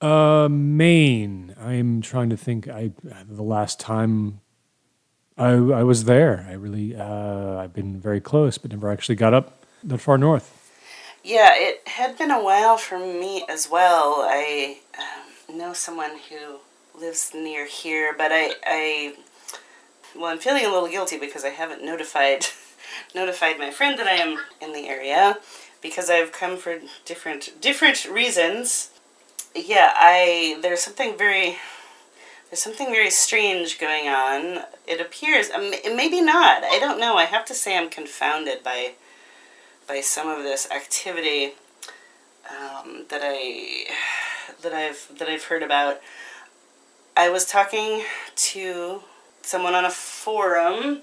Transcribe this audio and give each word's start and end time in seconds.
Uh, 0.00 0.48
Maine. 0.50 1.54
I'm 1.60 2.00
trying 2.00 2.30
to 2.30 2.36
think. 2.36 2.68
I 2.68 2.92
the 3.28 3.42
last 3.42 3.78
time 3.78 4.40
I 5.36 5.50
I 5.50 5.82
was 5.82 6.04
there, 6.04 6.46
I 6.48 6.54
really 6.54 6.96
uh, 6.96 7.58
I've 7.58 7.74
been 7.74 8.00
very 8.00 8.20
close, 8.20 8.58
but 8.58 8.70
never 8.70 8.90
actually 8.90 9.16
got 9.16 9.34
up 9.34 9.64
that 9.84 9.98
far 9.98 10.18
north. 10.18 10.56
Yeah, 11.22 11.50
it 11.52 11.86
had 11.86 12.16
been 12.16 12.30
a 12.30 12.42
while 12.42 12.78
for 12.78 12.98
me 12.98 13.44
as 13.48 13.68
well. 13.70 14.26
I 14.26 14.78
um, 14.98 15.58
know 15.58 15.74
someone 15.74 16.18
who 16.30 16.60
lives 16.98 17.32
near 17.34 17.66
here, 17.66 18.14
but 18.16 18.32
I, 18.32 18.54
I, 18.64 19.14
well, 20.16 20.26
I'm 20.32 20.38
feeling 20.38 20.64
a 20.64 20.70
little 20.70 20.88
guilty 20.88 21.18
because 21.18 21.44
I 21.44 21.50
haven't 21.50 21.84
notified, 21.84 22.46
notified 23.14 23.58
my 23.58 23.70
friend 23.70 23.98
that 23.98 24.06
I 24.06 24.12
am 24.12 24.38
in 24.62 24.72
the 24.72 24.88
area, 24.88 25.38
because 25.82 26.08
I've 26.08 26.32
come 26.32 26.56
for 26.56 26.78
different 27.04 27.60
different 27.60 28.06
reasons. 28.06 28.90
Yeah, 29.54 29.92
I 29.96 30.58
there's 30.62 30.80
something 30.80 31.18
very 31.18 31.58
there's 32.50 32.62
something 32.62 32.90
very 32.90 33.10
strange 33.10 33.78
going 33.78 34.08
on. 34.08 34.64
It 34.86 35.00
appears, 35.00 35.50
um, 35.50 35.70
maybe 35.70 36.20
not. 36.20 36.64
I 36.64 36.78
don't 36.80 36.98
know. 36.98 37.16
I 37.16 37.24
have 37.24 37.44
to 37.46 37.54
say 37.54 37.76
I'm 37.76 37.90
confounded 37.90 38.62
by 38.62 38.92
by 39.86 40.00
some 40.00 40.28
of 40.28 40.42
this 40.44 40.70
activity 40.70 41.54
um, 42.48 43.06
that 43.08 43.20
I 43.24 43.86
that 44.62 44.72
I've 44.72 45.08
that 45.18 45.28
I've 45.28 45.44
heard 45.44 45.62
about. 45.62 46.00
I 47.16 47.28
was 47.28 47.44
talking 47.44 48.04
to 48.34 49.02
someone 49.42 49.74
on 49.74 49.84
a 49.84 49.90
forum. 49.90 51.02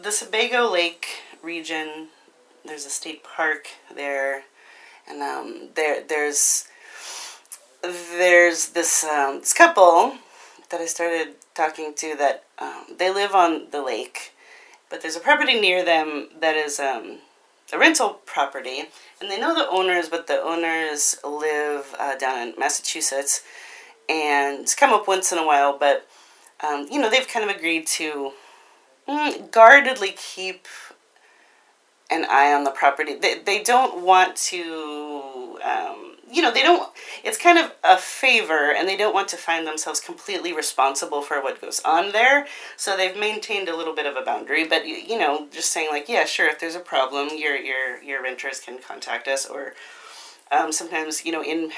The 0.00 0.12
Sebago 0.12 0.70
Lake 0.70 1.06
region. 1.42 2.08
There's 2.64 2.86
a 2.86 2.90
state 2.90 3.24
park 3.24 3.68
there, 3.94 4.44
and 5.08 5.20
um, 5.20 5.68
there 5.74 6.02
there's 6.02 6.68
there's 7.82 8.68
this 8.70 9.04
um, 9.04 9.40
this 9.40 9.52
couple 9.52 10.14
that 10.70 10.80
I 10.80 10.86
started 10.86 11.34
talking 11.54 11.94
to 11.96 12.16
that 12.16 12.44
um, 12.58 12.84
they 12.98 13.12
live 13.12 13.34
on 13.34 13.70
the 13.70 13.82
lake, 13.82 14.32
but 14.88 15.02
there's 15.02 15.16
a 15.16 15.20
property 15.20 15.60
near 15.60 15.84
them 15.84 16.28
that 16.40 16.56
is 16.56 16.78
um, 16.78 17.18
a 17.72 17.78
rental 17.78 18.20
property, 18.24 18.84
and 19.20 19.30
they 19.30 19.38
know 19.38 19.54
the 19.54 19.68
owners, 19.68 20.08
but 20.08 20.26
the 20.26 20.40
owners 20.40 21.16
live 21.24 21.94
uh, 21.98 22.16
down 22.16 22.48
in 22.48 22.54
Massachusetts, 22.58 23.42
and 24.08 24.72
come 24.76 24.92
up 24.92 25.08
once 25.08 25.32
in 25.32 25.38
a 25.38 25.46
while. 25.46 25.76
But 25.78 26.06
um, 26.60 26.86
you 26.90 27.00
know, 27.00 27.10
they've 27.10 27.28
kind 27.28 27.48
of 27.48 27.54
agreed 27.54 27.86
to 27.88 28.32
mm, 29.08 29.50
guardedly 29.50 30.14
keep 30.16 30.66
an 32.10 32.24
eye 32.30 32.52
on 32.52 32.64
the 32.64 32.70
property. 32.70 33.16
They 33.16 33.40
they 33.40 33.62
don't 33.62 34.04
want 34.04 34.36
to. 34.36 35.11
You 36.32 36.42
know, 36.42 36.52
they 36.52 36.62
don't, 36.62 36.90
it's 37.22 37.36
kind 37.36 37.58
of 37.58 37.72
a 37.84 37.98
favor 37.98 38.72
and 38.72 38.88
they 38.88 38.96
don't 38.96 39.12
want 39.12 39.28
to 39.28 39.36
find 39.36 39.66
themselves 39.66 40.00
completely 40.00 40.52
responsible 40.52 41.22
for 41.22 41.42
what 41.42 41.60
goes 41.60 41.80
on 41.84 42.12
there. 42.12 42.46
So 42.76 42.96
they've 42.96 43.16
maintained 43.16 43.68
a 43.68 43.76
little 43.76 43.94
bit 43.94 44.06
of 44.06 44.16
a 44.16 44.22
boundary, 44.22 44.66
but 44.66 44.86
you 44.86 45.18
know, 45.18 45.46
just 45.50 45.70
saying 45.72 45.88
like, 45.90 46.08
yeah, 46.08 46.24
sure, 46.24 46.48
if 46.48 46.58
there's 46.58 46.74
a 46.74 46.80
problem, 46.80 47.28
your, 47.36 47.56
your, 47.56 48.02
your 48.02 48.22
renters 48.22 48.60
can 48.60 48.78
contact 48.78 49.28
us 49.28 49.46
or 49.46 49.74
um, 50.50 50.72
sometimes, 50.72 51.24
you 51.24 51.32
know, 51.32 51.44
in, 51.44 51.70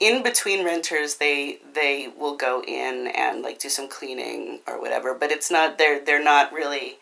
in 0.00 0.22
between 0.22 0.64
renters 0.64 1.16
they 1.16 1.60
they 1.72 2.12
will 2.18 2.36
go 2.36 2.62
in 2.66 3.06
and 3.16 3.42
like 3.42 3.58
do 3.58 3.68
some 3.68 3.88
cleaning 3.88 4.58
or 4.66 4.80
whatever 4.80 5.14
but 5.14 5.30
it's 5.30 5.50
not 5.50 5.78
they're 5.78 6.04
they're 6.04 6.22
not 6.22 6.52
really 6.52 6.98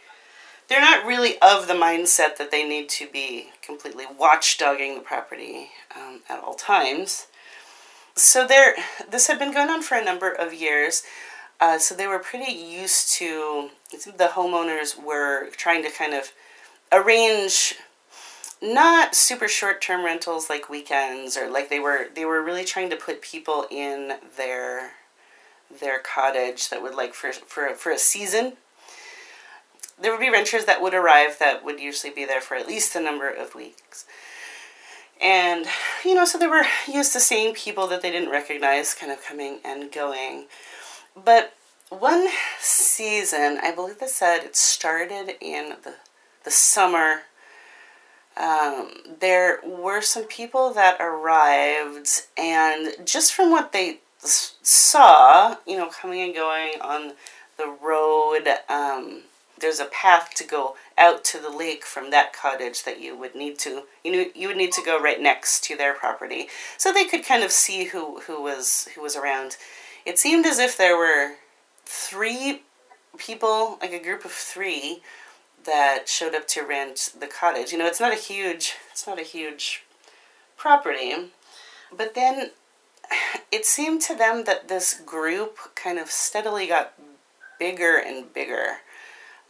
they're 0.72 0.80
not 0.80 1.04
really 1.04 1.34
of 1.42 1.68
the 1.68 1.74
mindset 1.74 2.38
that 2.38 2.50
they 2.50 2.66
need 2.66 2.88
to 2.88 3.06
be 3.06 3.50
completely 3.60 4.06
watchdogging 4.06 4.94
the 4.94 5.02
property 5.02 5.68
um, 5.94 6.20
at 6.30 6.42
all 6.42 6.54
times. 6.54 7.26
So 8.14 8.46
there, 8.46 8.74
this 9.10 9.26
had 9.26 9.38
been 9.38 9.52
going 9.52 9.68
on 9.68 9.82
for 9.82 9.98
a 9.98 10.04
number 10.04 10.30
of 10.30 10.54
years. 10.54 11.02
Uh, 11.60 11.78
so 11.78 11.94
they 11.94 12.06
were 12.06 12.18
pretty 12.18 12.50
used 12.50 13.12
to 13.12 13.68
the 13.90 14.30
homeowners 14.32 15.00
were 15.00 15.50
trying 15.50 15.82
to 15.82 15.90
kind 15.90 16.14
of 16.14 16.32
arrange 16.90 17.74
not 18.62 19.14
super 19.14 19.48
short-term 19.48 20.02
rentals 20.02 20.48
like 20.48 20.70
weekends 20.70 21.36
or 21.36 21.50
like 21.50 21.68
they 21.68 21.80
were 21.80 22.06
they 22.14 22.24
were 22.24 22.42
really 22.42 22.64
trying 22.64 22.88
to 22.88 22.96
put 22.96 23.20
people 23.20 23.66
in 23.70 24.14
their 24.38 24.92
their 25.80 25.98
cottage 25.98 26.70
that 26.70 26.82
would 26.82 26.94
like 26.94 27.12
for 27.12 27.32
for 27.32 27.74
for 27.74 27.92
a 27.92 27.98
season 27.98 28.54
there 30.02 30.10
would 30.10 30.20
be 30.20 30.30
renters 30.30 30.64
that 30.64 30.82
would 30.82 30.94
arrive 30.94 31.38
that 31.38 31.64
would 31.64 31.80
usually 31.80 32.12
be 32.12 32.24
there 32.24 32.40
for 32.40 32.56
at 32.56 32.66
least 32.66 32.96
a 32.96 33.00
number 33.00 33.30
of 33.30 33.54
weeks. 33.54 34.04
And, 35.22 35.66
you 36.04 36.14
know, 36.14 36.24
so 36.24 36.36
they 36.36 36.48
were 36.48 36.64
used 36.88 37.12
to 37.12 37.20
seeing 37.20 37.54
people 37.54 37.86
that 37.86 38.02
they 38.02 38.10
didn't 38.10 38.30
recognize 38.30 38.92
kind 38.92 39.12
of 39.12 39.22
coming 39.22 39.60
and 39.64 39.92
going. 39.92 40.46
But 41.24 41.54
one 41.90 42.28
season, 42.58 43.58
I 43.62 43.72
believe 43.72 44.00
they 44.00 44.08
said 44.08 44.42
it 44.42 44.56
started 44.56 45.36
in 45.40 45.76
the, 45.84 45.94
the 46.44 46.50
summer. 46.50 47.22
Um, 48.36 48.90
there 49.20 49.60
were 49.64 50.00
some 50.00 50.24
people 50.24 50.72
that 50.72 50.96
arrived, 51.00 52.22
and 52.36 52.94
just 53.04 53.34
from 53.34 53.50
what 53.50 53.72
they 53.72 53.98
saw, 54.18 55.56
you 55.66 55.76
know, 55.76 55.88
coming 55.88 56.22
and 56.22 56.34
going 56.34 56.80
on 56.80 57.12
the 57.58 57.76
road, 57.80 58.48
um, 58.68 59.22
there's 59.62 59.80
a 59.80 59.86
path 59.86 60.34
to 60.34 60.44
go 60.44 60.76
out 60.98 61.24
to 61.24 61.38
the 61.38 61.48
lake 61.48 61.84
from 61.84 62.10
that 62.10 62.34
cottage 62.34 62.84
that 62.84 63.00
you 63.00 63.16
would 63.16 63.34
need 63.34 63.58
to 63.60 63.84
you 64.04 64.12
know 64.12 64.24
you 64.34 64.48
would 64.48 64.56
need 64.58 64.72
to 64.72 64.82
go 64.84 65.00
right 65.00 65.20
next 65.20 65.64
to 65.64 65.76
their 65.76 65.94
property. 65.94 66.48
So 66.76 66.92
they 66.92 67.04
could 67.04 67.24
kind 67.24 67.42
of 67.42 67.50
see 67.50 67.84
who 67.84 68.20
who 68.20 68.42
was 68.42 68.88
who 68.94 69.00
was 69.00 69.16
around. 69.16 69.56
It 70.04 70.18
seemed 70.18 70.44
as 70.44 70.58
if 70.58 70.76
there 70.76 70.96
were 70.96 71.36
three 71.86 72.62
people 73.16 73.78
like 73.80 73.92
a 73.92 74.02
group 74.02 74.24
of 74.24 74.32
three 74.32 75.00
that 75.64 76.08
showed 76.08 76.34
up 76.34 76.46
to 76.48 76.62
rent 76.62 77.12
the 77.18 77.26
cottage. 77.26 77.72
You 77.72 77.78
know 77.78 77.86
it's 77.86 78.00
not 78.00 78.12
a 78.12 78.16
huge 78.16 78.74
it's 78.90 79.06
not 79.06 79.18
a 79.18 79.22
huge 79.22 79.84
property 80.56 81.14
but 81.96 82.14
then 82.14 82.50
it 83.52 83.64
seemed 83.64 84.00
to 84.02 84.14
them 84.14 84.44
that 84.44 84.68
this 84.68 84.94
group 84.94 85.58
kind 85.74 85.98
of 85.98 86.10
steadily 86.10 86.66
got 86.66 86.94
bigger 87.58 87.96
and 87.96 88.32
bigger 88.32 88.78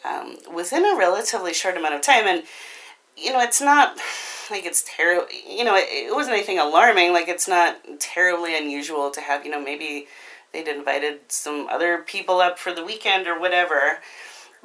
um, 0.04 0.36
within 0.52 0.84
a 0.84 0.96
relatively 0.96 1.52
short 1.52 1.76
amount 1.76 1.94
of 1.94 2.02
time. 2.02 2.26
And, 2.26 2.44
you 3.16 3.32
know, 3.32 3.40
it's 3.40 3.60
not 3.60 3.98
like 4.50 4.64
it's 4.66 4.84
terrible, 4.86 5.26
you 5.48 5.64
know, 5.64 5.76
it, 5.76 5.86
it 5.88 6.14
wasn't 6.14 6.36
anything 6.36 6.58
alarming. 6.58 7.12
Like, 7.12 7.28
it's 7.28 7.48
not 7.48 7.78
terribly 7.98 8.56
unusual 8.56 9.10
to 9.10 9.20
have, 9.20 9.44
you 9.44 9.50
know, 9.50 9.62
maybe 9.62 10.06
they'd 10.52 10.68
invited 10.68 11.20
some 11.28 11.66
other 11.68 11.98
people 11.98 12.40
up 12.40 12.58
for 12.58 12.72
the 12.72 12.84
weekend 12.84 13.26
or 13.26 13.38
whatever. 13.38 13.98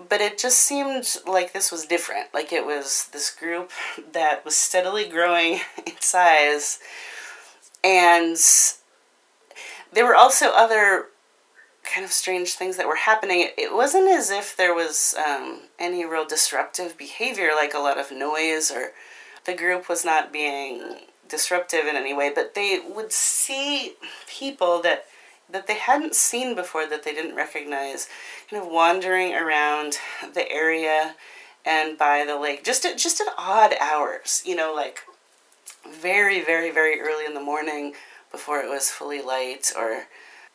But 0.10 0.22
it 0.22 0.38
just 0.38 0.60
seemed 0.60 1.08
like 1.26 1.54
this 1.54 1.72
was 1.72 1.86
different. 1.86 2.34
Like 2.34 2.54
it 2.54 2.66
was 2.66 3.08
this 3.14 3.34
group 3.34 3.72
that 4.12 4.46
was 4.46 4.56
steadily 4.56 5.08
growing 5.08 5.62
in 5.86 6.00
size. 6.00 6.80
And 7.84 8.38
there 9.92 10.06
were 10.06 10.16
also 10.16 10.52
other 10.52 11.08
kind 11.94 12.06
of 12.06 12.12
strange 12.12 12.54
things 12.54 12.78
that 12.78 12.88
were 12.88 12.96
happening. 12.96 13.50
It 13.58 13.74
wasn't 13.74 14.10
as 14.10 14.30
if 14.30 14.56
there 14.56 14.74
was 14.74 15.16
um, 15.26 15.62
any 15.80 16.06
real 16.06 16.26
disruptive 16.26 16.98
behavior, 16.98 17.50
like 17.56 17.74
a 17.74 17.80
lot 17.80 17.98
of 17.98 18.12
noise, 18.12 18.72
or 18.72 18.92
the 19.46 19.56
group 19.56 19.90
was 19.90 20.04
not 20.06 20.34
being 20.34 20.98
disruptive 21.28 21.86
in 21.86 21.96
any 21.96 22.14
way, 22.14 22.32
but 22.34 22.54
they 22.56 22.80
would 22.94 23.12
see 23.12 23.94
people 24.28 24.82
that 24.82 25.06
that 25.50 25.68
they 25.68 25.76
hadn't 25.76 26.14
seen 26.14 26.56
before 26.56 26.86
that 26.88 27.04
they 27.04 27.14
didn't 27.14 27.36
recognize 27.36 28.10
kind 28.50 28.62
of 28.62 28.70
wandering 28.70 29.34
around 29.34 29.98
the 30.34 30.52
area 30.52 31.16
and 31.66 31.98
by 31.98 32.26
the 32.28 32.38
lake 32.38 32.66
just 32.66 32.86
at 32.86 32.98
just 32.98 33.22
at 33.22 33.28
odd 33.38 33.74
hours 33.80 34.44
you 34.46 34.56
know 34.56 34.74
like 34.76 35.00
very 35.90 36.44
very 36.44 36.70
very 36.70 37.00
early 37.00 37.26
in 37.26 37.34
the 37.34 37.40
morning 37.40 37.94
before 38.30 38.60
it 38.60 38.70
was 38.70 38.90
fully 38.90 39.22
light 39.22 39.72
or 39.78 40.04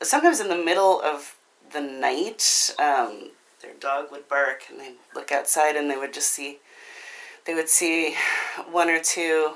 sometimes 0.03 0.41
in 0.41 0.49
the 0.49 0.57
middle 0.57 1.01
of 1.01 1.37
the 1.73 1.81
night, 1.81 2.75
um, 2.79 3.31
their 3.63 3.75
dog 3.81 4.11
would 4.11 4.29
bark 4.29 4.65
and 4.71 4.81
they'd 4.81 4.97
look 5.15 5.33
outside 5.33 5.77
and 5.77 5.91
they 5.91 5.97
would 5.97 6.13
just 6.13 6.31
see, 6.31 6.59
they 7.47 7.55
would 7.55 7.69
see 7.69 8.17
one 8.71 8.91
or 8.91 9.01
two 9.01 9.55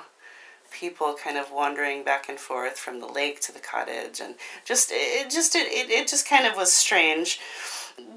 people 0.70 1.14
kind 1.14 1.36
of 1.36 1.50
wandering 1.50 2.04
back 2.04 2.28
and 2.28 2.38
forth 2.38 2.78
from 2.78 3.00
the 3.00 3.06
lake 3.06 3.40
to 3.40 3.52
the 3.52 3.58
cottage. 3.58 4.20
And 4.20 4.34
just 4.64 4.90
it 4.92 5.30
just 5.30 5.54
it, 5.54 5.66
it, 5.66 5.90
it 5.90 6.08
just 6.08 6.28
kind 6.28 6.46
of 6.46 6.56
was 6.56 6.72
strange. 6.72 7.40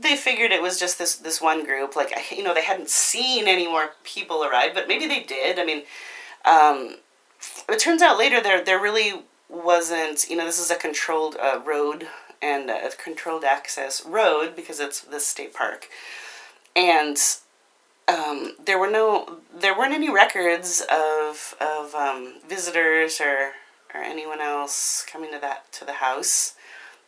They 0.01 0.15
figured 0.15 0.51
it 0.51 0.61
was 0.61 0.79
just 0.79 0.97
this 0.97 1.15
this 1.15 1.41
one 1.41 1.63
group. 1.63 1.95
Like 1.95 2.13
you 2.31 2.43
know 2.43 2.53
they 2.53 2.63
hadn't 2.63 2.89
seen 2.89 3.47
any 3.47 3.67
more 3.67 3.91
people 4.03 4.43
arrive 4.43 4.73
but 4.73 4.87
maybe 4.87 5.07
they 5.07 5.23
did. 5.23 5.59
I 5.59 5.65
mean 5.65 5.83
um, 6.45 6.95
it 7.69 7.79
turns 7.79 8.01
out 8.01 8.17
later 8.17 8.41
there 8.41 8.63
there 8.63 8.79
really 8.79 9.23
wasn't, 9.49 10.29
you 10.29 10.37
know, 10.37 10.45
this 10.45 10.59
is 10.59 10.71
a 10.71 10.75
controlled 10.75 11.35
uh, 11.41 11.59
road 11.65 12.07
and 12.41 12.69
a 12.69 12.89
controlled 13.03 13.43
access 13.43 14.05
road 14.05 14.55
because 14.55 14.79
it's 14.79 15.01
the 15.01 15.19
state 15.19 15.53
park. 15.53 15.87
And 16.75 17.17
um, 18.07 18.55
there 18.63 18.79
were 18.79 18.89
no, 18.89 19.39
there 19.53 19.77
weren't 19.77 19.93
any 19.93 20.11
records 20.11 20.81
of, 20.91 21.55
of 21.59 21.93
um, 21.95 22.35
visitors 22.47 23.19
or, 23.19 23.53
or 23.93 24.01
anyone 24.01 24.39
else 24.39 25.05
coming 25.11 25.31
to 25.31 25.39
that 25.39 25.71
to 25.73 25.85
the 25.85 25.93
house 25.93 26.55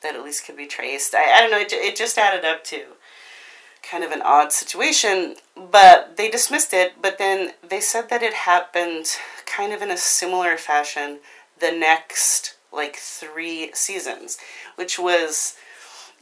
that 0.01 0.15
at 0.15 0.23
least 0.23 0.45
could 0.45 0.57
be 0.57 0.67
traced. 0.67 1.15
I, 1.15 1.37
I 1.37 1.41
don't 1.41 1.51
know, 1.51 1.59
it, 1.59 1.71
it 1.71 1.95
just 1.95 2.17
added 2.17 2.43
up 2.43 2.63
to 2.65 2.81
kind 3.83 4.03
of 4.03 4.11
an 4.11 4.21
odd 4.21 4.51
situation, 4.51 5.35
but 5.55 6.17
they 6.17 6.29
dismissed 6.29 6.73
it, 6.73 6.93
but 7.01 7.17
then 7.17 7.51
they 7.67 7.79
said 7.79 8.09
that 8.09 8.21
it 8.21 8.33
happened 8.33 9.05
kind 9.45 9.73
of 9.73 9.81
in 9.81 9.89
a 9.89 9.97
similar 9.97 10.57
fashion 10.57 11.19
the 11.61 11.71
next 11.71 12.55
like 12.73 12.95
three 12.95 13.71
seasons, 13.73 14.37
which 14.75 14.99
was, 14.99 15.55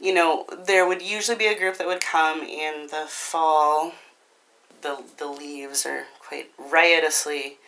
you 0.00 0.12
know, 0.14 0.46
there 0.66 0.86
would 0.86 1.02
usually 1.02 1.36
be 1.36 1.46
a 1.46 1.58
group 1.58 1.78
that 1.78 1.86
would 1.86 2.00
come 2.00 2.42
in 2.42 2.88
the 2.90 3.06
fall. 3.08 3.92
The, 4.82 5.02
the 5.18 5.26
leaves 5.26 5.84
are 5.84 6.04
quite 6.20 6.50
riotously 6.58 7.58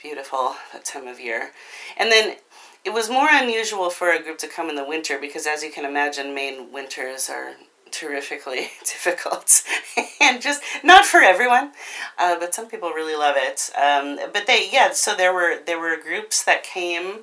beautiful 0.00 0.56
that 0.72 0.84
time 0.84 1.06
of 1.06 1.20
year. 1.20 1.50
And 1.96 2.10
then 2.10 2.36
it 2.84 2.92
was 2.92 3.08
more 3.08 3.28
unusual 3.30 3.90
for 3.90 4.10
a 4.10 4.22
group 4.22 4.38
to 4.38 4.48
come 4.48 4.68
in 4.68 4.76
the 4.76 4.84
winter 4.84 5.18
because, 5.18 5.46
as 5.46 5.62
you 5.62 5.70
can 5.70 5.84
imagine, 5.84 6.34
Maine 6.34 6.72
winters 6.72 7.30
are 7.30 7.54
terrifically 7.96 8.70
difficult. 8.80 9.62
And 10.20 10.42
just 10.42 10.60
not 10.82 11.04
for 11.04 11.20
everyone 11.20 11.72
uh, 12.18 12.38
but 12.38 12.54
some 12.54 12.66
people 12.68 12.90
really 12.90 13.14
love 13.16 13.36
it. 13.38 13.70
Um, 13.76 14.18
but 14.32 14.46
they 14.46 14.68
yeah 14.72 14.92
so 14.92 15.14
there 15.14 15.32
were 15.32 15.58
there 15.64 15.78
were 15.78 15.96
groups 16.02 16.42
that 16.44 16.62
came 16.62 17.20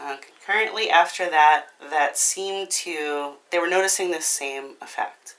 uh, 0.00 0.16
concurrently 0.16 0.88
after 0.90 1.28
that 1.28 1.66
that 1.90 2.16
seemed 2.16 2.70
to 2.70 3.32
they 3.50 3.58
were 3.58 3.68
noticing 3.68 4.10
the 4.10 4.20
same 4.20 4.74
effect. 4.80 5.34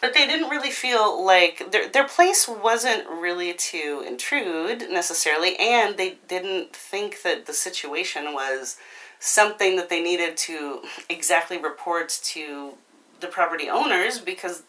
But 0.00 0.14
they 0.14 0.26
didn't 0.26 0.50
really 0.50 0.72
feel 0.72 1.24
like 1.24 1.70
their, 1.70 1.88
their 1.88 2.08
place 2.08 2.48
wasn't 2.48 3.08
really 3.08 3.54
to 3.54 4.04
intrude 4.06 4.90
necessarily 4.90 5.56
and 5.58 5.96
they 5.96 6.18
didn't 6.28 6.74
think 6.74 7.22
that 7.22 7.46
the 7.46 7.52
situation 7.52 8.34
was 8.34 8.76
something 9.20 9.76
that 9.76 9.88
they 9.88 10.02
needed 10.02 10.36
to 10.36 10.82
exactly 11.08 11.56
report 11.58 12.08
to 12.24 12.74
the 13.22 13.28
property 13.28 13.70
owners 13.70 14.18
because 14.18 14.62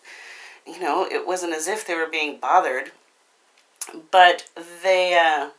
you 0.66 0.80
know 0.80 1.06
it 1.06 1.28
wasn't 1.28 1.54
as 1.54 1.68
if 1.68 1.86
they 1.86 1.96
were 1.96 2.08
being 2.10 2.40
bothered. 2.40 2.92
But 4.12 4.46
they 4.82 5.20
uh, 5.20 5.50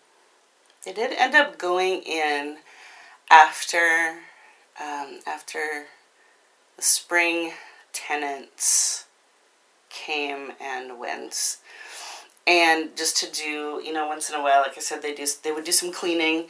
they 0.85 0.93
did 0.93 1.12
end 1.12 1.35
up 1.35 1.58
going 1.58 2.02
in 2.02 2.56
after 3.31 4.19
um, 4.81 5.20
after 5.26 5.87
the 6.76 6.82
spring 6.82 7.52
tenants 7.93 9.05
came 9.90 10.52
and 10.61 10.99
went. 10.99 11.58
And 12.47 12.94
just 12.97 13.17
to 13.19 13.31
do 13.31 13.81
you 13.85 13.93
know 13.93 14.06
once 14.06 14.29
in 14.29 14.37
a 14.37 14.43
while 14.43 14.61
like 14.61 14.76
i 14.76 14.81
said 14.81 15.00
they 15.00 15.14
do 15.14 15.26
they 15.43 15.50
would 15.50 15.64
do 15.64 15.73
some 15.73 15.90
cleaning 15.90 16.44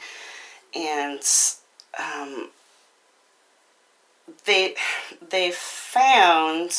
and 0.75 1.21
um, 1.97 2.49
they 4.45 4.75
they 5.29 5.51
found 5.51 6.71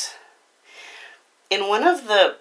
in 1.51 1.69
one 1.69 1.87
of 1.87 2.07
the 2.07 2.37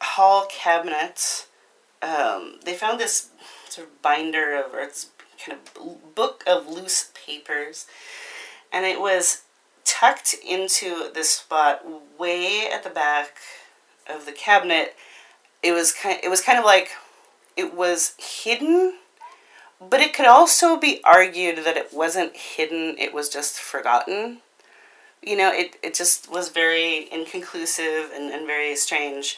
hall 0.00 0.46
cabinets 0.50 1.46
um, 2.02 2.60
they 2.64 2.74
found 2.74 3.00
this 3.00 3.30
sort 3.68 3.86
of 3.86 4.02
binder 4.02 4.54
of 4.54 4.74
or 4.74 4.86
this 4.86 5.10
kind 5.44 5.58
of 5.58 6.14
book 6.14 6.44
of 6.46 6.68
loose 6.68 7.10
papers 7.14 7.86
and 8.72 8.84
it 8.84 9.00
was 9.00 9.42
tucked 9.84 10.34
into 10.46 11.10
this 11.14 11.30
spot 11.30 11.82
way 12.18 12.68
at 12.70 12.82
the 12.82 12.90
back 12.90 13.38
of 14.08 14.26
the 14.26 14.32
cabinet. 14.32 14.94
It 15.62 15.72
was 15.72 15.92
kind 15.92 16.18
it 16.22 16.28
was 16.28 16.42
kind 16.42 16.58
of 16.58 16.64
like 16.64 16.90
it 17.56 17.74
was 17.74 18.14
hidden 18.18 18.98
but 19.80 20.00
it 20.00 20.14
could 20.14 20.26
also 20.26 20.76
be 20.76 21.00
argued 21.04 21.58
that 21.64 21.76
it 21.76 21.92
wasn't 21.92 22.36
hidden, 22.36 22.96
it 22.98 23.12
was 23.12 23.28
just 23.28 23.58
forgotten. 23.58 24.38
You 25.22 25.36
know, 25.36 25.50
it, 25.52 25.76
it 25.82 25.94
just 25.94 26.30
was 26.30 26.50
very 26.50 27.12
inconclusive 27.12 28.10
and, 28.14 28.32
and 28.32 28.46
very 28.46 28.76
strange. 28.76 29.36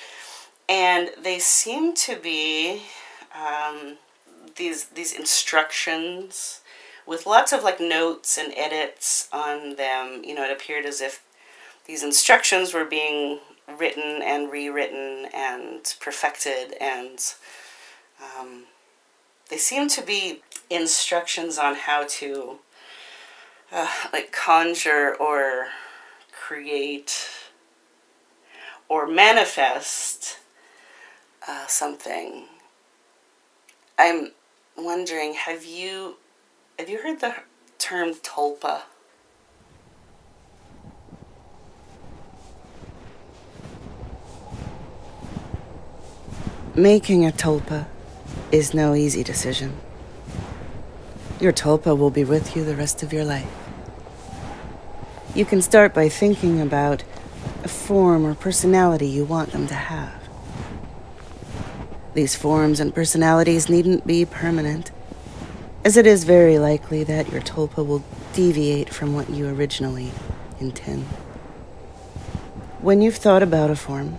And 0.69 1.11
they 1.21 1.39
seem 1.39 1.95
to 1.95 2.17
be 2.17 2.83
um, 3.35 3.97
these 4.57 4.87
these 4.87 5.13
instructions 5.13 6.61
with 7.07 7.27
lots 7.27 7.53
of 7.53 7.63
like 7.63 7.81
notes 7.81 8.37
and 8.37 8.53
edits 8.55 9.29
on 9.33 9.77
them. 9.77 10.23
You 10.25 10.35
know, 10.35 10.45
it 10.45 10.53
appeared 10.53 10.85
as 10.85 11.01
if 11.01 11.23
these 11.87 12.05
instructions 12.05 12.75
were 12.75 12.85
being 12.85 13.39
written 13.79 14.21
and 14.23 14.53
rewritten 14.53 15.27
and 15.33 15.95
perfected 16.01 16.75
and 16.81 17.19
um, 18.23 18.65
they 19.49 19.57
seem 19.57 19.89
to 19.89 20.03
be 20.03 20.43
instructions 20.71 21.59
on 21.59 21.75
how 21.75 22.05
to 22.07 22.59
uh, 23.73 23.89
like 24.13 24.33
conjure 24.33 25.15
or 25.15 25.69
create 26.33 27.29
or 28.89 29.07
manifest 29.07 30.39
uh, 31.47 31.67
something. 31.67 32.45
I'm 33.99 34.33
wondering, 34.77 35.35
have 35.35 35.65
you 35.65 36.17
have 36.79 36.89
you 36.89 37.03
heard 37.03 37.21
the 37.21 37.35
term 37.79 38.15
tulpa? 38.15 38.83
Making 46.75 47.27
a 47.27 47.33
tulpa 47.33 47.87
is 48.51 48.73
no 48.73 48.95
easy 48.95 49.23
decision. 49.23 49.79
Your 51.41 51.53
tulpa 51.53 51.97
will 51.97 52.11
be 52.11 52.25
with 52.25 52.57
you 52.57 52.65
the 52.65 52.75
rest 52.75 53.03
of 53.03 53.13
your 53.13 53.25
life. 53.25 53.49
You 55.35 55.45
can 55.45 55.63
start 55.63 55.95
by 55.95 56.09
thinking 56.09 56.61
about 56.61 57.05
a 57.63 57.69
form 57.69 58.25
or 58.27 58.35
personality 58.35 59.07
you 59.07 59.25
want 59.25 59.53
them 59.53 59.67
to 59.67 59.75
have. 59.75 60.29
These 62.15 62.35
forms 62.35 62.81
and 62.81 62.95
personalities 62.95 63.69
needn't 63.69 64.07
be 64.07 64.25
permanent, 64.25 64.91
as 65.85 65.97
it 65.97 66.07
is 66.07 66.25
very 66.25 66.59
likely 66.59 67.05
that 67.05 67.31
your 67.31 67.41
tulpa 67.41 67.87
will 67.87 68.03
deviate 68.33 68.93
from 68.93 69.15
what 69.15 69.31
you 69.31 69.47
originally 69.49 70.11
intend. 70.59 71.05
When 72.81 73.03
you've 73.03 73.17
thought 73.17 73.43
about 73.43 73.71
a 73.71 73.77
form, 73.77 74.19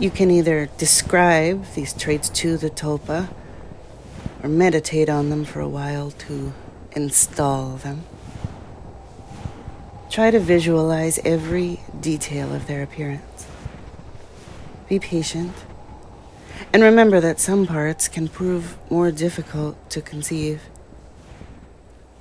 you 0.00 0.10
can 0.10 0.30
either 0.30 0.70
describe 0.78 1.62
these 1.74 1.92
traits 1.92 2.30
to 2.30 2.56
the 2.56 2.70
tulpa 2.70 3.28
or 4.42 4.48
meditate 4.48 5.10
on 5.10 5.28
them 5.28 5.44
for 5.44 5.60
a 5.60 5.68
while 5.68 6.10
to 6.10 6.54
install 6.92 7.76
them. 7.76 8.02
Try 10.08 10.30
to 10.30 10.40
visualize 10.40 11.20
every 11.22 11.80
detail 12.00 12.54
of 12.54 12.66
their 12.66 12.82
appearance. 12.82 13.46
Be 14.88 14.98
patient. 14.98 15.54
And 16.72 16.82
remember 16.82 17.20
that 17.20 17.38
some 17.38 17.66
parts 17.66 18.08
can 18.08 18.28
prove 18.28 18.78
more 18.90 19.10
difficult 19.10 19.76
to 19.90 20.00
conceive, 20.00 20.62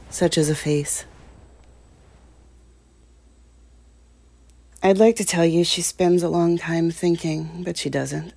such 0.09 0.37
as 0.37 0.49
a 0.49 0.55
face. 0.55 1.05
I'd 4.81 4.97
like 4.97 5.17
to 5.17 5.25
tell 5.25 5.45
you 5.45 5.65
she 5.65 5.81
spends 5.81 6.23
a 6.23 6.29
long 6.29 6.57
time 6.57 6.89
thinking, 6.89 7.63
but 7.65 7.75
she 7.75 7.89
doesn't. 7.89 8.33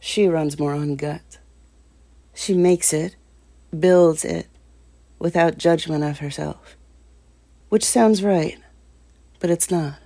She 0.00 0.26
runs 0.26 0.58
more 0.58 0.72
on 0.72 0.96
gut. 0.96 1.38
She 2.32 2.54
makes 2.54 2.94
it, 2.94 3.16
builds 3.78 4.24
it, 4.24 4.46
without 5.18 5.58
judgment 5.58 6.02
of 6.02 6.20
herself. 6.20 6.76
Which 7.68 7.84
sounds 7.84 8.22
right, 8.22 8.58
but 9.38 9.50
it's 9.50 9.70
not. 9.70 9.96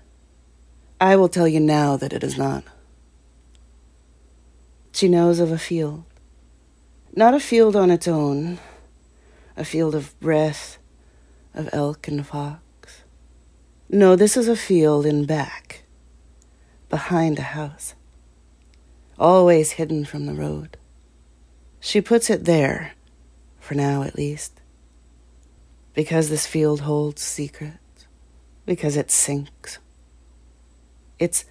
I 1.01 1.15
will 1.15 1.29
tell 1.29 1.47
you 1.47 1.61
now 1.61 1.97
that 1.97 2.13
it 2.13 2.25
is 2.25 2.37
not. 2.37 2.65
She 4.93 5.09
knows 5.09 5.39
of 5.39 5.53
a 5.53 5.59
field. 5.59 6.03
Not 7.15 7.33
a 7.33 7.39
field 7.39 7.77
on 7.77 7.93
its 7.93 8.09
own, 8.09 8.59
a 9.57 9.65
field 9.65 9.95
of 9.95 10.19
breath, 10.19 10.79
of 11.55 11.71
elk 11.73 12.09
and 12.09 12.27
fox 12.27 12.66
no, 13.89 14.17
this 14.17 14.37
is 14.37 14.49
a 14.49 14.57
field 14.57 15.07
in 15.07 15.27
back, 15.27 15.85
behind 16.89 17.39
a 17.39 17.43
house, 17.43 17.95
always 19.19 19.73
hidden 19.73 20.05
from 20.05 20.27
the 20.27 20.35
road. 20.35 20.77
She 21.79 22.01
puts 22.01 22.29
it 22.29 22.45
there, 22.47 22.95
for 23.61 23.75
now 23.75 24.03
at 24.03 24.17
least, 24.17 24.61
because 25.95 26.29
this 26.29 26.47
field 26.47 26.81
holds 26.81 27.23
secrets, 27.23 28.07
because 28.65 28.97
it 28.97 29.11
sinks. 29.11 29.79
It's 31.21 31.45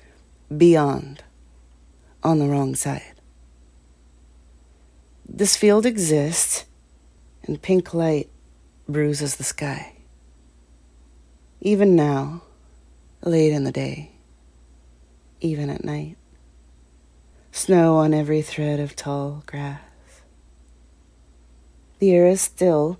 beyond, 0.56 1.24
on 2.22 2.40
the 2.40 2.48
wrong 2.48 2.76
side. 2.76 3.14
This 5.28 5.56
field 5.56 5.86
exists, 5.86 6.66
and 7.44 7.62
pink 7.62 7.94
light 7.94 8.30
bruises 8.88 9.38
the 9.38 9.44
sky. 9.44 9.95
Even 11.66 11.96
now, 11.96 12.44
late 13.24 13.52
in 13.52 13.64
the 13.64 13.72
day, 13.72 14.12
even 15.42 15.72
at 15.72 15.84
night, 15.84 16.16
snow 17.52 17.96
on 17.96 18.14
every 18.14 18.44
thread 18.44 18.80
of 18.80 18.96
tall 18.96 19.42
grass. 19.48 19.82
The 21.98 22.14
air 22.14 22.28
is 22.28 22.40
still, 22.40 23.00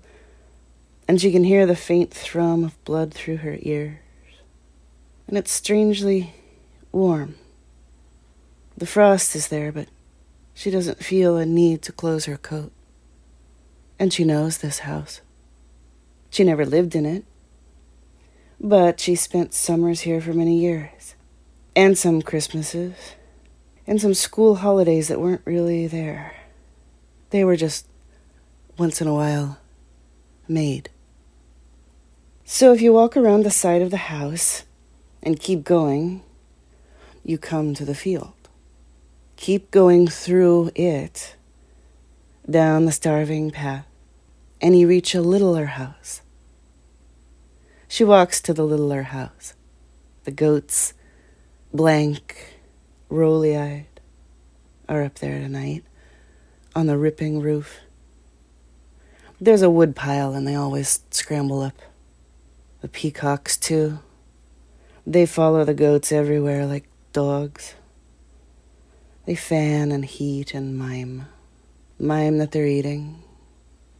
and 1.06 1.20
she 1.20 1.30
can 1.30 1.44
hear 1.44 1.64
the 1.64 1.76
faint 1.76 2.12
thrum 2.12 2.64
of 2.64 2.84
blood 2.84 3.14
through 3.14 3.36
her 3.36 3.56
ears. 3.60 4.00
And 5.28 5.38
it's 5.38 5.52
strangely 5.52 6.34
warm. 6.90 7.36
The 8.76 8.84
frost 8.84 9.36
is 9.36 9.46
there, 9.46 9.70
but 9.70 9.86
she 10.54 10.72
doesn't 10.72 11.04
feel 11.04 11.36
a 11.36 11.46
need 11.46 11.82
to 11.82 11.92
close 11.92 12.24
her 12.24 12.36
coat. 12.36 12.72
And 13.96 14.12
she 14.12 14.24
knows 14.24 14.58
this 14.58 14.80
house. 14.80 15.20
She 16.30 16.42
never 16.42 16.66
lived 16.66 16.96
in 16.96 17.06
it, 17.06 17.24
but 18.60 19.00
she 19.00 19.14
spent 19.14 19.54
summers 19.54 20.00
here 20.00 20.20
for 20.20 20.32
many 20.32 20.58
years, 20.58 21.14
and 21.74 21.96
some 21.96 22.22
Christmases, 22.22 23.14
and 23.86 24.00
some 24.00 24.14
school 24.14 24.56
holidays 24.56 25.08
that 25.08 25.20
weren't 25.20 25.42
really 25.44 25.86
there. 25.86 26.34
They 27.30 27.44
were 27.44 27.56
just 27.56 27.86
once 28.78 29.00
in 29.00 29.08
a 29.08 29.14
while 29.14 29.58
made. 30.48 30.90
So 32.44 32.72
if 32.72 32.80
you 32.80 32.92
walk 32.92 33.16
around 33.16 33.42
the 33.42 33.50
side 33.50 33.82
of 33.82 33.90
the 33.90 33.96
house 33.96 34.64
and 35.22 35.40
keep 35.40 35.64
going, 35.64 36.22
you 37.24 37.38
come 37.38 37.74
to 37.74 37.84
the 37.84 37.94
field. 37.94 38.32
Keep 39.36 39.70
going 39.70 40.06
through 40.06 40.70
it, 40.74 41.34
down 42.48 42.84
the 42.84 42.92
starving 42.92 43.50
path, 43.50 43.86
and 44.60 44.78
you 44.78 44.86
reach 44.86 45.14
a 45.14 45.20
littler 45.20 45.66
house. 45.66 46.22
She 47.96 48.04
walks 48.04 48.42
to 48.42 48.52
the 48.52 48.62
littler 48.62 49.04
house. 49.04 49.54
The 50.24 50.30
goats, 50.30 50.92
blank, 51.72 52.58
roly 53.08 53.56
eyed, 53.56 53.86
are 54.86 55.02
up 55.02 55.14
there 55.14 55.40
tonight 55.40 55.82
on 56.74 56.88
the 56.88 56.98
ripping 56.98 57.40
roof. 57.40 57.78
There's 59.40 59.62
a 59.62 59.70
wood 59.70 59.96
pile, 59.96 60.34
and 60.34 60.46
they 60.46 60.54
always 60.54 61.04
scramble 61.10 61.62
up. 61.62 61.80
The 62.82 62.88
peacocks, 62.88 63.56
too. 63.56 64.00
They 65.06 65.24
follow 65.24 65.64
the 65.64 65.72
goats 65.72 66.12
everywhere 66.12 66.66
like 66.66 66.84
dogs. 67.14 67.76
They 69.24 69.34
fan 69.36 69.90
and 69.90 70.04
heat 70.04 70.52
and 70.52 70.76
mime. 70.76 71.28
Mime 71.98 72.36
that 72.36 72.50
they're 72.52 72.66
eating, 72.66 73.22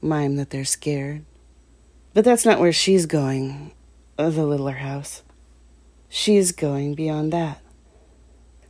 mime 0.03 0.37
that 0.37 0.51
they're 0.51 0.67
scared. 0.67 1.25
But 2.13 2.27
that's 2.27 2.45
not 2.45 2.61
where 2.61 2.75
she's 2.75 3.07
going, 3.07 3.73
the 4.17 4.47
littler 4.47 4.73
house. 4.73 5.23
She's 6.09 6.53
going 6.53 6.95
beyond 6.95 7.33
that. 7.33 7.61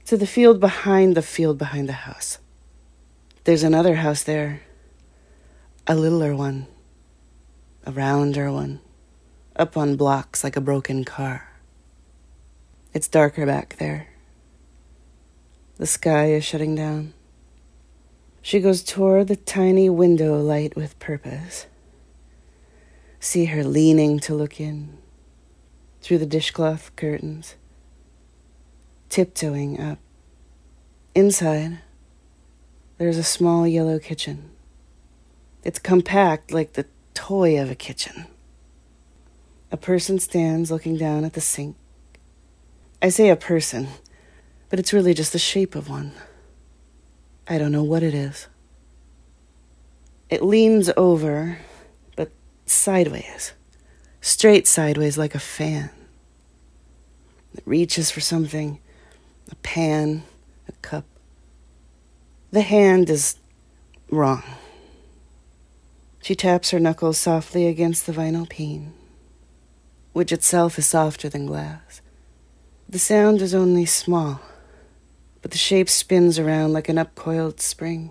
To 0.06 0.16
the 0.16 0.26
field 0.26 0.60
behind 0.60 1.16
the 1.16 1.22
field 1.22 1.58
behind 1.58 1.88
the 1.88 1.94
house. 2.04 2.38
There's 3.44 3.62
another 3.62 3.96
house 3.96 4.22
there 4.22 4.62
a 5.88 5.94
littler 5.94 6.34
one, 6.34 6.66
a 7.84 7.92
rounder 7.92 8.50
one, 8.50 8.80
up 9.54 9.76
on 9.76 9.94
blocks 9.94 10.42
like 10.42 10.56
a 10.56 10.60
broken 10.60 11.04
car. 11.04 11.48
It's 12.92 13.06
darker 13.06 13.46
back 13.46 13.76
there. 13.78 14.08
The 15.76 15.86
sky 15.86 16.32
is 16.32 16.44
shutting 16.44 16.74
down. 16.74 17.14
She 18.42 18.58
goes 18.58 18.82
toward 18.82 19.28
the 19.28 19.36
tiny 19.36 19.88
window 19.88 20.40
light 20.40 20.74
with 20.74 20.98
purpose. 20.98 21.66
See 23.20 23.44
her 23.44 23.62
leaning 23.62 24.18
to 24.20 24.34
look 24.34 24.60
in 24.60 24.98
through 26.06 26.18
the 26.18 26.24
dishcloth 26.24 26.94
curtains, 26.94 27.56
tiptoeing 29.08 29.80
up. 29.80 29.98
Inside, 31.16 31.80
there's 32.96 33.18
a 33.18 33.24
small 33.24 33.66
yellow 33.66 33.98
kitchen. 33.98 34.50
It's 35.64 35.80
compact 35.80 36.52
like 36.52 36.74
the 36.74 36.86
toy 37.12 37.60
of 37.60 37.72
a 37.72 37.74
kitchen. 37.74 38.26
A 39.72 39.76
person 39.76 40.20
stands 40.20 40.70
looking 40.70 40.96
down 40.96 41.24
at 41.24 41.32
the 41.32 41.40
sink. 41.40 41.74
I 43.02 43.08
say 43.08 43.28
a 43.28 43.34
person, 43.34 43.88
but 44.70 44.78
it's 44.78 44.92
really 44.92 45.12
just 45.12 45.32
the 45.32 45.40
shape 45.40 45.74
of 45.74 45.88
one. 45.88 46.12
I 47.48 47.58
don't 47.58 47.72
know 47.72 47.82
what 47.82 48.04
it 48.04 48.14
is. 48.14 48.46
It 50.30 50.40
leans 50.40 50.88
over, 50.96 51.58
but 52.14 52.30
sideways, 52.64 53.54
straight 54.20 54.68
sideways 54.68 55.18
like 55.18 55.34
a 55.34 55.40
fan. 55.40 55.90
It 57.56 57.62
reaches 57.64 58.10
for 58.10 58.20
something 58.20 58.80
a 59.50 59.54
pan, 59.56 60.24
a 60.68 60.72
cup. 60.82 61.04
The 62.50 62.60
hand 62.60 63.08
is 63.08 63.36
wrong. 64.10 64.42
She 66.22 66.34
taps 66.34 66.70
her 66.70 66.80
knuckles 66.80 67.18
softly 67.18 67.66
against 67.66 68.04
the 68.04 68.12
vinyl 68.12 68.48
pane, 68.48 68.92
which 70.12 70.32
itself 70.32 70.78
is 70.78 70.86
softer 70.86 71.28
than 71.28 71.46
glass. 71.46 72.02
The 72.88 72.98
sound 72.98 73.40
is 73.40 73.54
only 73.54 73.86
small, 73.86 74.40
but 75.40 75.50
the 75.50 75.58
shape 75.58 75.88
spins 75.88 76.38
around 76.38 76.72
like 76.72 76.88
an 76.88 76.96
upcoiled 76.96 77.60
spring. 77.60 78.10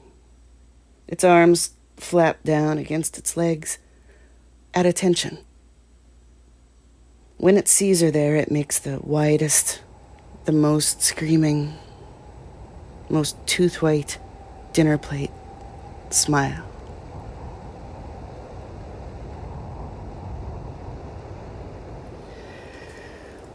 Its 1.07 1.23
arms 1.23 1.71
flap 1.97 2.43
down 2.43 2.77
against 2.77 3.17
its 3.17 3.37
legs, 3.37 3.77
at 4.73 4.85
attention. 4.85 5.44
When 7.37 7.57
it 7.57 7.67
sees 7.67 8.01
her 8.01 8.11
there, 8.11 8.35
it 8.35 8.49
makes 8.49 8.79
the 8.79 8.99
widest, 9.03 9.81
the 10.45 10.51
most 10.51 11.01
screaming, 11.01 11.73
most 13.09 13.35
tooth 13.45 13.81
white 13.81 14.17
dinner 14.73 14.97
plate 14.97 15.31
smile. 16.09 16.65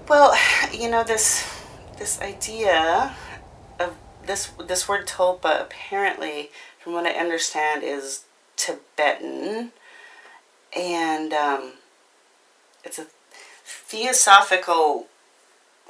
Well, 0.09 0.37
you 0.73 0.91
know 0.91 1.05
this 1.05 1.49
this 1.99 2.21
idea 2.21 3.15
of 3.79 3.97
this 4.27 4.51
this 4.67 4.89
word 4.89 5.07
tulpa 5.07 5.61
apparently, 5.61 6.51
from 6.79 6.93
what 6.93 7.07
I 7.07 7.13
understand, 7.13 7.83
is 7.83 8.25
Tibetan, 8.57 9.73
and 10.77 11.33
um, 11.33 11.73
it's 12.85 12.99
a 12.99 13.07
theosophical 13.71 15.07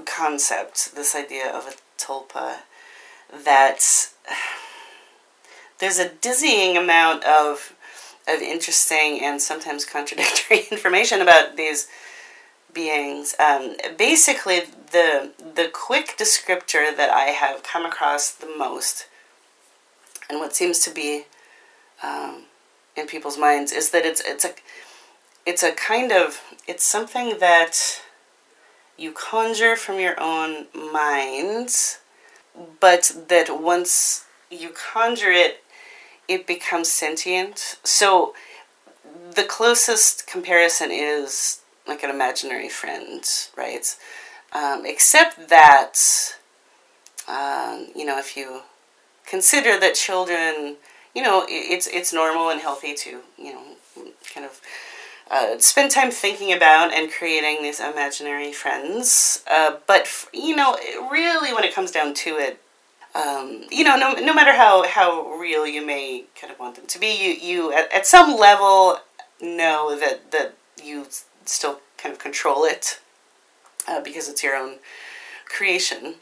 concept. 0.05 0.95
This 0.95 1.15
idea 1.15 1.51
of 1.51 1.67
a 1.67 2.03
tulpa 2.03 2.59
that 3.45 4.11
there's 5.79 5.99
a 5.99 6.09
dizzying 6.09 6.77
amount 6.77 7.25
of 7.25 7.75
of 8.29 8.43
interesting 8.43 9.21
and 9.23 9.41
sometimes 9.41 9.85
contradictory 9.85 10.67
information 10.71 11.21
about 11.21 11.57
these 11.57 11.89
beings. 12.73 13.35
Um, 13.39 13.77
basically, 13.97 14.63
the 14.93 15.33
the 15.39 15.71
quick 15.73 16.17
descriptor 16.19 16.97
that 16.97 17.11
I 17.11 17.31
have 17.31 17.63
come 17.63 17.85
across 17.85 18.31
the 18.31 18.53
most, 18.57 19.07
and 20.29 20.39
what 20.39 20.55
seems 20.55 20.81
to 20.81 20.91
be 20.91 21.25
um, 22.03 22.45
in 22.97 23.07
people's 23.07 23.39
minds, 23.39 23.73
is 23.73 23.91
that 23.91 24.05
it's 24.05 24.21
it's 24.25 24.45
a 24.45 24.53
it's 25.47 25.63
a 25.63 25.73
kind 25.73 26.13
of 26.13 26.41
it's 26.67 26.85
something 26.85 27.39
that 27.39 28.03
you 28.97 29.13
conjure 29.13 29.77
from 29.77 29.99
your 29.99 30.21
own 30.21 30.67
mind, 30.75 31.71
but 32.81 33.13
that 33.29 33.61
once 33.61 34.27
you 34.51 34.71
conjure 34.71 35.33
it, 35.33 35.65
it 36.29 36.47
becomes 36.47 36.89
sentient. 36.89 37.79
So 37.83 38.35
the 39.35 39.45
closest 39.45 40.27
comparison 40.27 40.91
is 40.91 41.61
like 41.87 42.03
an 42.03 42.11
imaginary 42.11 42.69
friend, 42.69 43.25
right? 43.57 43.97
Um, 44.53 44.85
except 44.85 45.49
that, 45.49 45.99
um, 47.29 47.89
you 47.95 48.05
know, 48.05 48.19
if 48.19 48.37
you 48.37 48.63
consider 49.27 49.79
that 49.79 49.95
children, 49.95 50.77
you 51.15 51.23
know, 51.23 51.47
it's 51.49 51.87
it's 51.87 52.13
normal 52.13 52.51
and 52.51 52.61
healthy 52.61 52.95
to, 52.95 53.21
you 53.39 53.53
know, 53.55 53.63
kind 54.35 54.45
of 54.45 54.61
uh, 55.31 55.59
spend 55.59 55.91
time 55.91 56.11
thinking 56.11 56.53
about 56.53 56.93
and 56.93 57.11
creating 57.11 57.63
these 57.63 57.81
imaginary 57.81 58.53
friends. 58.53 59.45
Uh, 59.51 59.77
but 59.87 60.09
you 60.33 60.57
know, 60.57 60.77
really, 61.11 61.53
when 61.55 61.65
it 61.65 61.75
comes 61.75 61.91
down 61.91 62.15
to 62.15 62.37
it, 62.37 62.61
um, 63.15 63.65
you 63.71 63.85
know, 63.85 63.97
no, 63.97 64.15
no 64.15 64.35
matter 64.35 64.53
how, 64.53 64.87
how 64.87 65.33
real 65.37 65.67
you 65.67 65.85
may 65.85 66.25
kind 66.41 66.53
of 66.53 66.59
want 66.59 66.77
them 66.77 66.87
to 66.87 66.99
be, 66.99 67.09
you 67.09 67.33
you 67.33 67.73
at, 67.73 67.93
at 67.93 68.07
some 68.07 68.37
level 68.37 68.99
know 69.41 69.97
that 69.99 70.31
that 70.33 70.55
you 70.83 71.07
still 71.45 71.81
kind 71.97 72.13
of 72.13 72.19
control 72.19 72.65
it 72.65 73.01
uh, 73.89 74.01
because 74.01 74.29
it's 74.29 74.43
your 74.43 74.57
own 74.57 74.77
creation. 75.47 76.15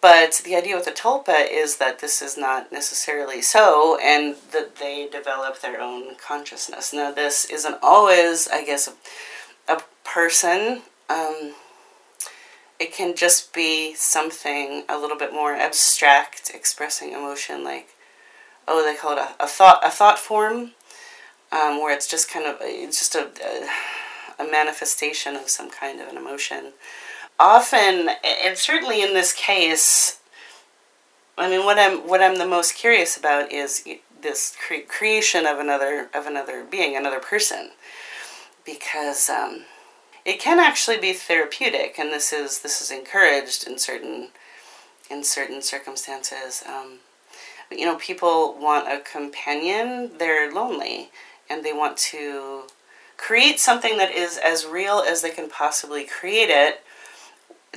But 0.00 0.42
the 0.44 0.56
idea 0.56 0.74
with 0.74 0.84
the 0.84 0.90
tulpa 0.90 1.46
is 1.48 1.76
that 1.76 2.00
this 2.00 2.20
is 2.20 2.36
not 2.36 2.72
necessarily 2.72 3.40
so, 3.40 3.98
and 4.02 4.34
that 4.52 4.76
they 4.76 5.08
develop 5.10 5.60
their 5.60 5.80
own 5.80 6.16
consciousness. 6.16 6.92
Now, 6.92 7.12
this 7.12 7.44
isn't 7.44 7.78
always, 7.82 8.48
I 8.48 8.64
guess, 8.64 8.88
a, 8.88 9.72
a 9.72 9.82
person. 10.02 10.82
Um, 11.08 11.54
it 12.80 12.92
can 12.92 13.14
just 13.14 13.54
be 13.54 13.94
something 13.94 14.84
a 14.88 14.98
little 14.98 15.16
bit 15.16 15.32
more 15.32 15.54
abstract, 15.54 16.50
expressing 16.52 17.12
emotion, 17.12 17.62
like, 17.62 17.90
oh, 18.66 18.84
they 18.84 18.96
call 18.96 19.12
it 19.12 19.18
a, 19.18 19.44
a 19.44 19.46
thought, 19.46 19.86
a 19.86 19.90
thought 19.90 20.18
form 20.18 20.72
um, 21.52 21.80
where 21.80 21.94
it's 21.94 22.08
just 22.08 22.30
kind 22.30 22.46
of 22.46 22.56
it's 22.60 22.98
just 22.98 23.14
a, 23.14 23.30
a, 24.40 24.44
a 24.44 24.50
manifestation 24.50 25.36
of 25.36 25.48
some 25.48 25.70
kind 25.70 26.00
of 26.00 26.08
an 26.08 26.16
emotion. 26.16 26.72
Often, 27.38 28.10
and 28.24 28.56
certainly 28.56 29.02
in 29.02 29.12
this 29.12 29.32
case, 29.32 30.20
I 31.36 31.50
mean, 31.50 31.64
what 31.64 31.78
I'm 31.78 32.08
what 32.08 32.22
I'm 32.22 32.38
the 32.38 32.46
most 32.46 32.74
curious 32.74 33.16
about 33.16 33.52
is 33.52 33.86
this 34.22 34.56
cre- 34.58 34.86
creation 34.88 35.46
of 35.46 35.58
another 35.58 36.08
of 36.14 36.26
another 36.26 36.64
being, 36.64 36.96
another 36.96 37.20
person, 37.20 37.70
because 38.64 39.28
um, 39.28 39.64
it 40.24 40.40
can 40.40 40.58
actually 40.58 40.96
be 40.96 41.12
therapeutic, 41.12 41.98
and 41.98 42.10
this 42.10 42.32
is 42.32 42.60
this 42.60 42.80
is 42.80 42.90
encouraged 42.90 43.66
in 43.66 43.78
certain 43.78 44.28
in 45.10 45.22
certain 45.22 45.60
circumstances. 45.60 46.64
Um, 46.66 47.00
you 47.70 47.84
know, 47.84 47.96
people 47.96 48.56
want 48.58 48.88
a 48.88 49.00
companion, 49.00 50.12
they're 50.18 50.50
lonely, 50.50 51.10
and 51.50 51.64
they 51.64 51.72
want 51.72 51.96
to 51.98 52.62
create 53.18 53.60
something 53.60 53.98
that 53.98 54.10
is 54.10 54.38
as 54.38 54.64
real 54.64 55.02
as 55.06 55.22
they 55.22 55.30
can 55.30 55.50
possibly 55.50 56.04
create 56.04 56.48
it 56.50 56.82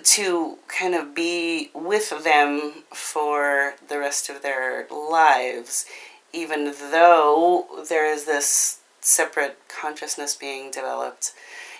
to 0.04 0.58
kind 0.68 0.96
of 0.96 1.14
be 1.16 1.72
with 1.74 2.24
them 2.24 2.84
for 2.94 3.76
the 3.88 4.00
rest 4.00 4.30
of 4.30 4.42
their 4.42 4.88
lives, 4.90 5.86
even 6.34 6.74
though 6.92 7.66
there 7.88 8.12
is 8.12 8.26
this 8.26 8.80
separate 9.02 9.58
consciousness 9.68 10.36
being 10.36 10.72
developed. 10.72 11.34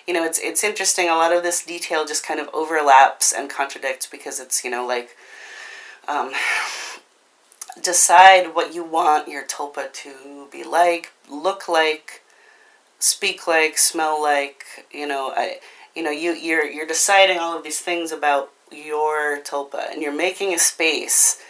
You 0.06 0.14
know, 0.14 0.24
it's 0.24 0.38
it's 0.38 0.64
interesting. 0.64 1.08
A 1.08 1.14
lot 1.14 1.32
of 1.32 1.42
this 1.42 1.64
detail 1.64 2.04
just 2.04 2.26
kind 2.26 2.40
of 2.40 2.48
overlaps 2.52 3.32
and 3.32 3.48
contradicts 3.50 4.06
because 4.06 4.40
it's 4.40 4.64
you 4.64 4.70
know 4.70 4.86
like 4.86 5.16
um, 6.08 6.32
decide 7.80 8.54
what 8.54 8.74
you 8.74 8.84
want 8.84 9.28
your 9.28 9.44
tulpa 9.44 9.92
to 9.92 10.48
be 10.50 10.64
like, 10.64 11.12
look 11.28 11.68
like, 11.68 12.22
speak 12.98 13.46
like, 13.46 13.78
smell 13.78 14.20
like. 14.20 14.64
You 14.90 15.06
know, 15.06 15.32
I, 15.36 15.60
you 15.94 16.02
know, 16.02 16.10
you 16.10 16.32
you're 16.32 16.64
you're 16.64 16.86
deciding 16.86 17.38
all 17.38 17.56
of 17.56 17.64
these 17.64 17.80
things 17.80 18.12
about 18.12 18.50
your 18.70 19.40
tulpa, 19.40 19.90
and 19.90 20.02
you're 20.02 20.14
making 20.14 20.54
a 20.54 20.58
space 20.58 21.40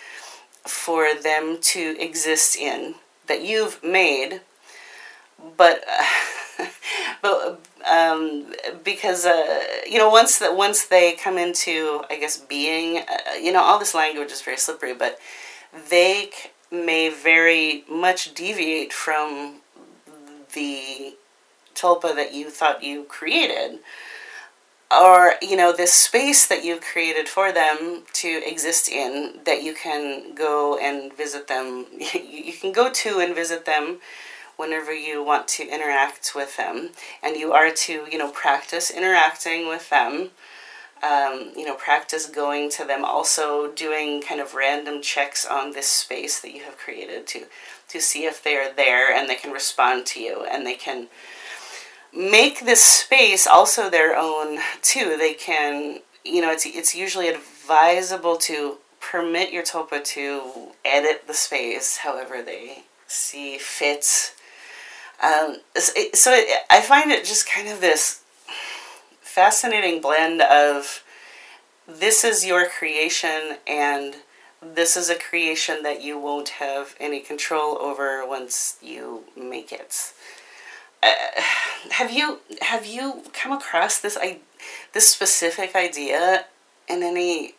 for 0.66 1.14
them 1.14 1.58
to 1.60 1.96
exist 1.98 2.56
in 2.56 2.94
that 3.26 3.42
you've 3.42 3.82
made, 3.82 4.40
but. 5.56 5.84
Uh, 5.88 6.04
but 7.22 7.60
um, 7.90 8.52
because 8.84 9.24
uh, 9.24 9.60
you 9.88 9.98
know 9.98 10.10
once 10.10 10.38
that 10.38 10.56
once 10.56 10.86
they 10.86 11.12
come 11.12 11.38
into 11.38 12.02
I 12.10 12.16
guess 12.16 12.36
being 12.36 12.98
uh, 12.98 13.34
you 13.40 13.52
know 13.52 13.62
all 13.62 13.78
this 13.78 13.94
language 13.94 14.30
is 14.30 14.42
very 14.42 14.56
slippery 14.56 14.94
but 14.94 15.18
they 15.88 16.30
may 16.70 17.08
very 17.08 17.84
much 17.88 18.34
deviate 18.34 18.92
from 18.92 19.60
the 20.54 21.14
tulpa 21.74 22.14
that 22.14 22.34
you 22.34 22.50
thought 22.50 22.82
you 22.82 23.04
created 23.04 23.78
or 24.90 25.34
you 25.40 25.56
know 25.56 25.72
this 25.72 25.92
space 25.92 26.46
that 26.46 26.64
you've 26.64 26.80
created 26.80 27.28
for 27.28 27.52
them 27.52 28.02
to 28.12 28.42
exist 28.44 28.88
in 28.88 29.34
that 29.44 29.62
you 29.62 29.74
can 29.74 30.34
go 30.34 30.78
and 30.78 31.16
visit 31.16 31.48
them. 31.48 31.86
You 32.14 32.52
can 32.52 32.72
go 32.72 32.90
to 32.90 33.20
and 33.20 33.34
visit 33.34 33.64
them 33.64 34.00
whenever 34.56 34.92
you 34.92 35.22
want 35.22 35.46
to 35.48 35.66
interact 35.66 36.32
with 36.34 36.56
them. 36.56 36.90
And 37.22 37.36
you 37.36 37.52
are 37.52 37.70
to 37.70 38.06
you 38.10 38.18
know 38.18 38.30
practice 38.30 38.90
interacting 38.90 39.68
with 39.68 39.88
them. 39.90 40.30
Um, 41.02 41.52
you 41.56 41.64
know, 41.64 41.76
practice 41.76 42.26
going 42.26 42.70
to 42.72 42.84
them, 42.84 43.06
also 43.06 43.72
doing 43.72 44.20
kind 44.20 44.38
of 44.38 44.52
random 44.52 45.00
checks 45.00 45.46
on 45.46 45.72
this 45.72 45.86
space 45.86 46.40
that 46.40 46.52
you 46.52 46.62
have 46.64 46.76
created 46.76 47.26
to, 47.28 47.46
to 47.88 48.02
see 48.02 48.26
if 48.26 48.44
they 48.44 48.56
are 48.56 48.70
there 48.70 49.10
and 49.10 49.26
they 49.26 49.34
can 49.34 49.50
respond 49.50 50.04
to 50.08 50.20
you 50.20 50.44
and 50.44 50.66
they 50.66 50.74
can 50.74 51.08
make 52.16 52.64
this 52.64 52.82
space 52.82 53.46
also 53.46 53.88
their 53.88 54.16
own 54.16 54.58
too. 54.82 55.16
They 55.16 55.34
can, 55.34 56.00
you 56.24 56.40
know, 56.40 56.50
it's, 56.50 56.66
it's 56.66 56.94
usually 56.94 57.28
advisable 57.28 58.36
to 58.38 58.78
permit 59.00 59.52
your 59.52 59.62
tulpa 59.62 60.04
to 60.04 60.72
edit 60.84 61.26
the 61.26 61.34
space 61.34 61.98
however 61.98 62.42
they 62.42 62.84
see 63.06 63.58
fit. 63.58 64.34
Um, 65.22 65.58
so, 65.76 66.32
it, 66.32 66.64
I 66.70 66.80
find 66.80 67.10
it 67.10 67.24
just 67.24 67.48
kind 67.48 67.68
of 67.68 67.80
this 67.80 68.22
fascinating 69.20 70.00
blend 70.00 70.40
of 70.42 71.04
this 71.86 72.24
is 72.24 72.44
your 72.44 72.68
creation 72.68 73.58
and 73.66 74.16
this 74.62 74.96
is 74.96 75.08
a 75.08 75.14
creation 75.14 75.82
that 75.82 76.02
you 76.02 76.18
won't 76.18 76.50
have 76.50 76.94
any 77.00 77.20
control 77.20 77.78
over 77.80 78.26
once 78.26 78.76
you 78.82 79.24
make 79.36 79.72
it. 79.72 80.12
Have 81.90 82.12
you 82.12 82.38
have 82.60 82.86
you 82.86 83.22
come 83.32 83.52
across 83.52 84.00
this 84.00 84.16
I, 84.20 84.38
this 84.92 85.08
specific 85.08 85.74
idea 85.74 86.46
in 86.88 87.02
any 87.02 87.54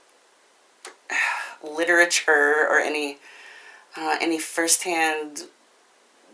literature 1.64 2.68
or 2.70 2.80
any 2.80 3.18
uh, 3.98 4.18
any 4.22 4.40
firsthand 4.40 5.44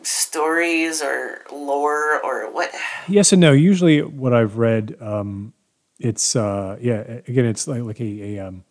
stories 0.03 1.01
or 1.01 1.41
lore 1.51 2.23
or 2.23 2.51
what? 2.51 2.71
Yes 3.07 3.31
and 3.31 3.41
no. 3.41 3.51
Usually, 3.53 4.01
what 4.01 4.33
I've 4.33 4.57
read, 4.57 4.97
um, 5.01 5.53
it's 5.99 6.35
uh, 6.35 6.77
yeah. 6.81 7.21
Again, 7.27 7.45
it's 7.45 7.67
like 7.67 7.83
like 7.83 7.99
a 7.99 8.37
a, 8.37 8.39
um, 8.39 8.63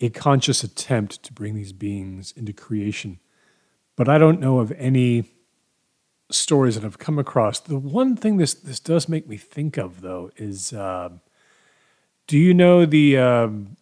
a 0.00 0.10
conscious 0.10 0.64
attempt 0.64 1.22
to 1.24 1.32
bring 1.32 1.54
these 1.54 1.72
beings 1.72 2.32
into 2.36 2.52
creation, 2.52 3.18
but 3.96 4.08
I 4.08 4.18
don't 4.18 4.40
know 4.40 4.60
of 4.60 4.72
any 4.72 5.24
stories 6.32 6.74
that 6.74 6.84
I've 6.84 6.98
come 6.98 7.18
across. 7.18 7.60
The 7.60 7.78
one 7.78 8.16
thing 8.16 8.36
this 8.36 8.54
this 8.54 8.80
does 8.80 9.08
make 9.08 9.28
me 9.28 9.36
think 9.36 9.76
of 9.76 10.00
though 10.00 10.30
is, 10.36 10.72
uh, 10.72 11.10
do 12.26 12.38
you 12.38 12.54
know 12.54 12.86
the 12.86 13.18
um, 13.18 13.76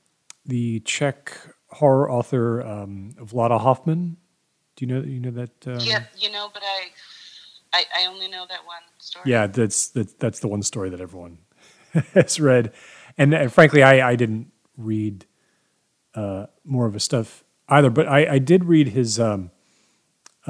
the 0.45 0.81
Czech 0.81 1.37
horror 1.69 2.11
author 2.11 2.63
um, 2.63 3.15
Vlada 3.19 3.61
Hoffman? 3.61 4.17
Do 4.77 4.87
you 4.87 4.93
know 4.93 5.07
you 5.07 5.21
know 5.21 5.31
that? 5.31 5.67
Um, 5.67 5.79
yeah, 5.81 6.05
you 6.19 6.31
know, 6.31 6.51
but 6.53 6.63
I, 6.65 6.89
I, 7.73 8.03
I 8.03 8.07
only 8.07 8.29
know 8.29 8.47
that 8.49 8.67
one 8.67 8.83
story. 8.99 9.31
Yeah, 9.31 9.47
that's 9.47 9.89
that's 9.89 10.13
that's 10.15 10.41
the 10.41 10.49
one 10.49 10.63
story 10.63 10.91
that 10.91 11.01
everyone 11.01 11.39
has 12.15 12.41
read, 12.41 12.73
and 13.19 13.35
uh, 13.35 13.49
frankly, 13.49 13.83
I 13.83 14.11
I 14.11 14.17
didn't 14.17 14.51
read 14.77 15.27
uh, 16.15 16.47
more 16.65 16.87
of 16.87 16.95
his 16.95 17.05
stuff 17.05 17.45
either, 17.69 17.91
but 17.91 18.09
I 18.09 18.35
I 18.35 18.39
did 18.39 18.65
read 18.65 18.89
his 18.89 19.21
um, 19.21 19.51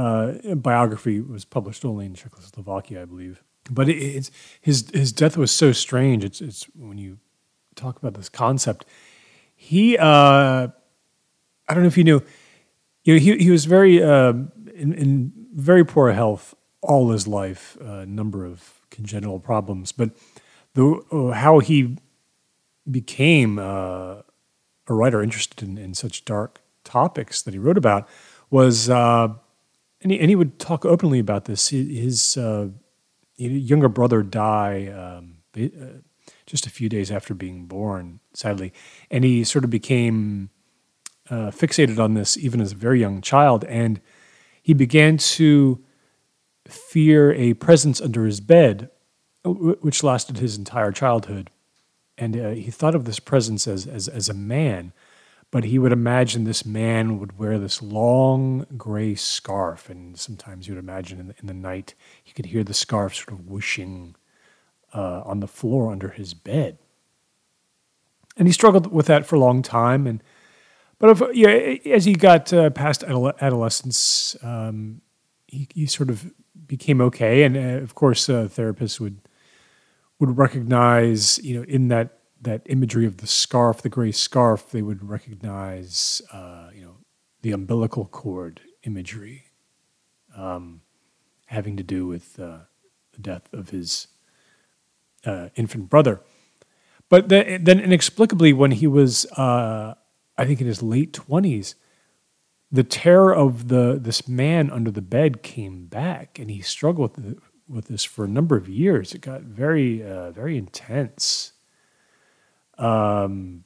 uh, 0.01 0.55
biography. 0.55 1.21
Was 1.21 1.45
published 1.45 1.85
only 1.85 2.07
in 2.07 2.15
Czechoslovakia, 2.15 3.03
I 3.03 3.05
believe. 3.05 3.43
But 3.71 3.89
it, 3.89 3.97
it's 3.97 4.31
his 4.61 4.89
his 4.93 5.13
death 5.13 5.37
was 5.37 5.51
so 5.51 5.73
strange. 5.73 6.25
It's 6.25 6.41
it's 6.41 6.65
when 6.75 6.99
you 6.99 7.19
talk 7.75 7.99
about 7.99 8.15
this 8.15 8.29
concept, 8.29 8.85
he 9.55 9.97
uh, 9.99 10.69
I 11.69 11.75
don't 11.75 11.83
know 11.83 11.89
if 11.89 11.99
you 11.99 12.05
knew 12.05 12.23
you 13.05 13.15
know, 13.15 13.21
he 13.21 13.37
he 13.45 13.51
was 13.51 13.65
very 13.65 14.03
uh, 14.03 14.33
in, 14.75 14.93
in, 14.93 15.33
very 15.53 15.85
poor 15.85 16.13
health 16.13 16.55
all 16.81 17.11
his 17.11 17.27
life, 17.27 17.77
a 17.81 18.07
number 18.07 18.45
of 18.45 18.87
congenital 18.91 19.41
problems. 19.41 19.93
But 19.93 20.11
the 20.75 21.03
uh, 21.11 21.33
how 21.33 21.59
he 21.59 21.97
became 22.91 23.59
uh, 23.59 24.23
a 24.87 24.95
writer 24.95 25.23
interested 25.23 25.63
in, 25.63 25.77
in, 25.77 25.95
such 25.95 26.25
dark 26.25 26.61
topics 26.85 27.43
that 27.43 27.53
he 27.53 27.59
wrote 27.59 27.77
about 27.77 28.09
was, 28.51 28.89
uh, 28.89 29.29
and 30.03 30.13
he, 30.13 30.21
and, 30.21 30.31
he, 30.31 30.37
would 30.37 30.59
talk 30.59 30.85
openly 30.85 31.19
about 31.19 31.45
this. 31.45 31.69
His 31.69 32.37
uh, 32.37 32.69
younger 33.37 33.89
brother 33.89 34.23
died 34.23 34.89
um, 34.89 35.37
uh, 35.57 36.01
just 36.47 36.67
a 36.67 36.71
few 36.71 36.89
days 36.89 37.11
after 37.11 37.35
being 37.35 37.67
born, 37.67 38.21
sadly, 38.33 38.73
and 39.11 39.25
he 39.25 39.45
sort 39.45 39.65
of 39.65 39.71
became 39.71 40.51
uh, 41.29 41.51
fixated 41.51 41.99
on 41.99 42.15
this 42.15 42.37
even 42.37 42.61
as 42.61 42.73
a 42.73 42.77
very 42.77 43.01
young 43.01 43.21
child, 43.21 43.65
and 43.65 44.01
he 44.63 44.75
began 44.75 45.17
to 45.17 45.83
fear 46.67 47.33
a 47.33 47.55
presence 47.55 48.01
under 48.01 48.27
his 48.27 48.41
bed, 48.41 48.91
which 49.45 50.03
lasted 50.03 50.39
his 50.39 50.57
entire 50.57 50.93
childhood. 50.93 51.51
And 52.19 52.37
uh, 52.37 52.51
he 52.51 52.71
thought 52.71 52.95
of 52.95 53.05
this 53.05 53.19
presence 53.19 53.67
as, 53.67 53.87
as, 53.87 54.07
as 54.07 54.29
a 54.29 54.35
man, 54.35 54.93
but 55.51 55.65
he 55.65 55.79
would 55.79 55.93
imagine 55.93 56.45
this 56.45 56.65
man 56.65 57.19
would 57.19 57.39
wear 57.39 57.59
this 57.59 57.83
long 57.83 58.67
gray 58.77 59.15
scarf. 59.15 59.91
And 59.91 60.19
sometimes 60.19 60.69
you 60.69 60.75
would 60.75 60.83
imagine 60.83 61.19
in 61.19 61.29
the, 61.29 61.35
in 61.41 61.47
the 61.47 61.55
night, 61.55 61.95
he 62.23 62.33
could 62.33 62.47
hear 62.47 62.63
the 62.63 62.75
scarf 62.75 63.17
sort 63.17 63.33
of 63.33 63.49
whooshing 63.49 64.15
uh, 64.95 65.23
on 65.25 65.41
the 65.41 65.49
floor 65.49 65.91
under 65.91 66.11
his 66.11 66.35
bed. 66.35 66.79
And 68.37 68.47
he 68.47 68.53
struggled 68.53 68.93
with 68.93 69.07
that 69.07 69.27
for 69.27 69.37
a 69.37 69.41
long 69.41 69.63
time. 69.63 70.07
And 70.07 70.23
but 71.01 71.11
if, 71.11 71.35
yeah, 71.35 71.95
as 71.95 72.05
he 72.05 72.13
got 72.13 72.53
uh, 72.53 72.71
past 72.71 73.03
adolescence, 73.03 74.37
um, 74.43 75.01
he, 75.47 75.67
he, 75.75 75.87
sort 75.87 76.11
of 76.11 76.31
became 76.67 77.01
okay, 77.01 77.43
and 77.43 77.57
uh, 77.57 77.83
of 77.83 77.95
course, 77.95 78.29
uh, 78.29 78.49
therapists 78.51 79.01
would 79.01 79.19
would 80.19 80.37
recognize, 80.37 81.39
you 81.39 81.57
know, 81.57 81.65
in 81.65 81.89
that 81.89 82.20
that 82.41 82.63
imagery 82.67 83.07
of 83.07 83.19
the 83.19 83.27
scarf, 83.27 83.83
the 83.83 83.89
gray 83.89 84.13
scarf, 84.13 84.71
they 84.71 84.83
would 84.83 85.09
recognize, 85.09 86.23
uh, 86.33 86.71
you 86.75 86.83
know, 86.83 86.97
the 87.43 87.53
umbilical 87.53 88.07
cord 88.07 88.61
imagery, 88.83 89.45
um, 90.37 90.81
having 91.47 91.77
to 91.77 91.83
do 91.83 92.07
with 92.07 92.39
uh, 92.39 92.59
the 93.13 93.21
death 93.21 93.53
of 93.53 93.71
his 93.71 94.09
uh, 95.27 95.49
infant 95.55 95.91
brother. 95.91 96.21
But 97.09 97.29
then, 97.29 97.65
then, 97.65 97.81
inexplicably, 97.81 98.53
when 98.53 98.71
he 98.71 98.87
was, 98.87 99.27
uh, 99.33 99.95
I 100.39 100.45
think, 100.45 100.61
in 100.61 100.67
his 100.67 100.83
late 100.83 101.13
twenties, 101.13 101.75
the 102.71 102.85
terror 102.85 103.35
of 103.35 103.69
the 103.69 103.99
this 104.01 104.29
man 104.29 104.71
under 104.71 104.93
the 104.93 105.03
bed 105.03 105.43
came 105.43 105.87
back, 105.87 106.39
and 106.39 106.51
he 106.51 106.61
struggled 106.61 107.17
with, 107.17 107.39
with 107.69 107.87
this 107.87 108.05
for 108.05 108.25
a 108.25 108.29
number 108.29 108.57
of 108.57 108.69
years. 108.69 109.13
It 109.13 109.23
got 109.23 109.43
very, 109.43 110.05
uh, 110.05 110.31
very 110.31 110.57
intense. 110.57 111.53
Um, 112.81 113.65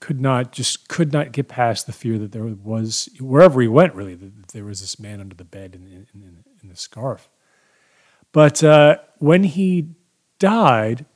could 0.00 0.20
not 0.20 0.52
just 0.52 0.88
could 0.88 1.12
not 1.12 1.32
get 1.32 1.48
past 1.48 1.86
the 1.86 1.92
fear 1.92 2.18
that 2.18 2.32
there 2.32 2.44
was 2.44 3.08
wherever 3.18 3.60
he 3.60 3.68
went 3.68 3.94
really 3.94 4.14
that 4.14 4.48
there 4.48 4.64
was 4.64 4.80
this 4.80 5.00
man 5.00 5.20
under 5.20 5.34
the 5.34 5.44
bed 5.44 5.74
in, 5.74 5.86
in, 5.86 6.44
in, 6.62 6.68
the 6.68 6.76
scarf. 6.76 7.30
But 8.32 8.62
uh, 8.62 8.98
when 9.18 9.44
he 9.44 9.94
died, 10.38 11.06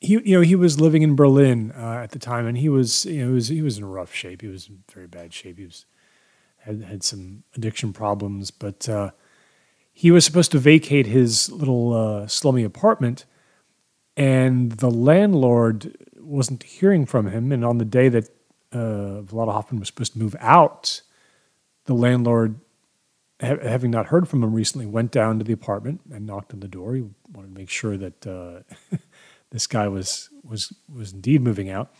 he 0.00 0.20
you 0.24 0.36
know 0.36 0.40
he 0.40 0.54
was 0.54 0.80
living 0.80 1.02
in 1.02 1.16
Berlin 1.16 1.72
uh, 1.76 2.00
at 2.02 2.12
the 2.12 2.18
time, 2.18 2.46
and 2.46 2.58
he 2.58 2.68
was 2.68 3.04
you 3.06 3.22
know 3.22 3.28
he 3.28 3.34
was 3.34 3.48
he 3.48 3.62
was 3.62 3.78
in 3.78 3.84
rough 3.84 4.14
shape. 4.14 4.42
He 4.42 4.48
was 4.48 4.68
in 4.68 4.84
very 4.92 5.06
bad 5.06 5.32
shape. 5.32 5.58
He 5.58 5.64
was 5.64 5.86
had 6.58 6.82
had 6.82 7.02
some 7.02 7.42
addiction 7.54 7.92
problems, 7.92 8.50
but 8.50 8.88
uh, 8.88 9.10
he 9.92 10.10
was 10.10 10.24
supposed 10.24 10.52
to 10.52 10.58
vacate 10.58 11.06
his 11.06 11.50
little 11.50 11.94
uh, 11.94 12.26
slummy 12.26 12.64
apartment, 12.64 13.24
and 14.16 14.72
the 14.72 14.90
landlord 14.90 15.96
wasn't 16.18 16.62
hearing 16.62 17.06
from 17.06 17.28
him. 17.28 17.52
And 17.52 17.64
on 17.64 17.78
the 17.78 17.84
day 17.84 18.08
that 18.08 18.28
uh, 18.72 19.22
Vlada 19.22 19.52
Hoffman 19.52 19.78
was 19.78 19.88
supposed 19.88 20.14
to 20.14 20.18
move 20.18 20.34
out, 20.40 21.02
the 21.84 21.94
landlord, 21.94 22.60
ha- 23.40 23.58
having 23.62 23.90
not 23.90 24.06
heard 24.06 24.28
from 24.28 24.42
him 24.42 24.54
recently, 24.54 24.86
went 24.86 25.12
down 25.12 25.38
to 25.38 25.44
the 25.44 25.52
apartment 25.52 26.00
and 26.10 26.26
knocked 26.26 26.52
on 26.52 26.60
the 26.60 26.68
door. 26.68 26.94
He 26.94 27.04
wanted 27.32 27.48
to 27.48 27.54
make 27.54 27.70
sure 27.70 27.96
that 27.96 28.26
uh, 28.26 28.60
this 29.50 29.66
guy 29.66 29.88
was 29.88 30.30
was 30.42 30.72
was 30.92 31.12
indeed 31.12 31.42
moving 31.42 31.68
out. 31.70 31.92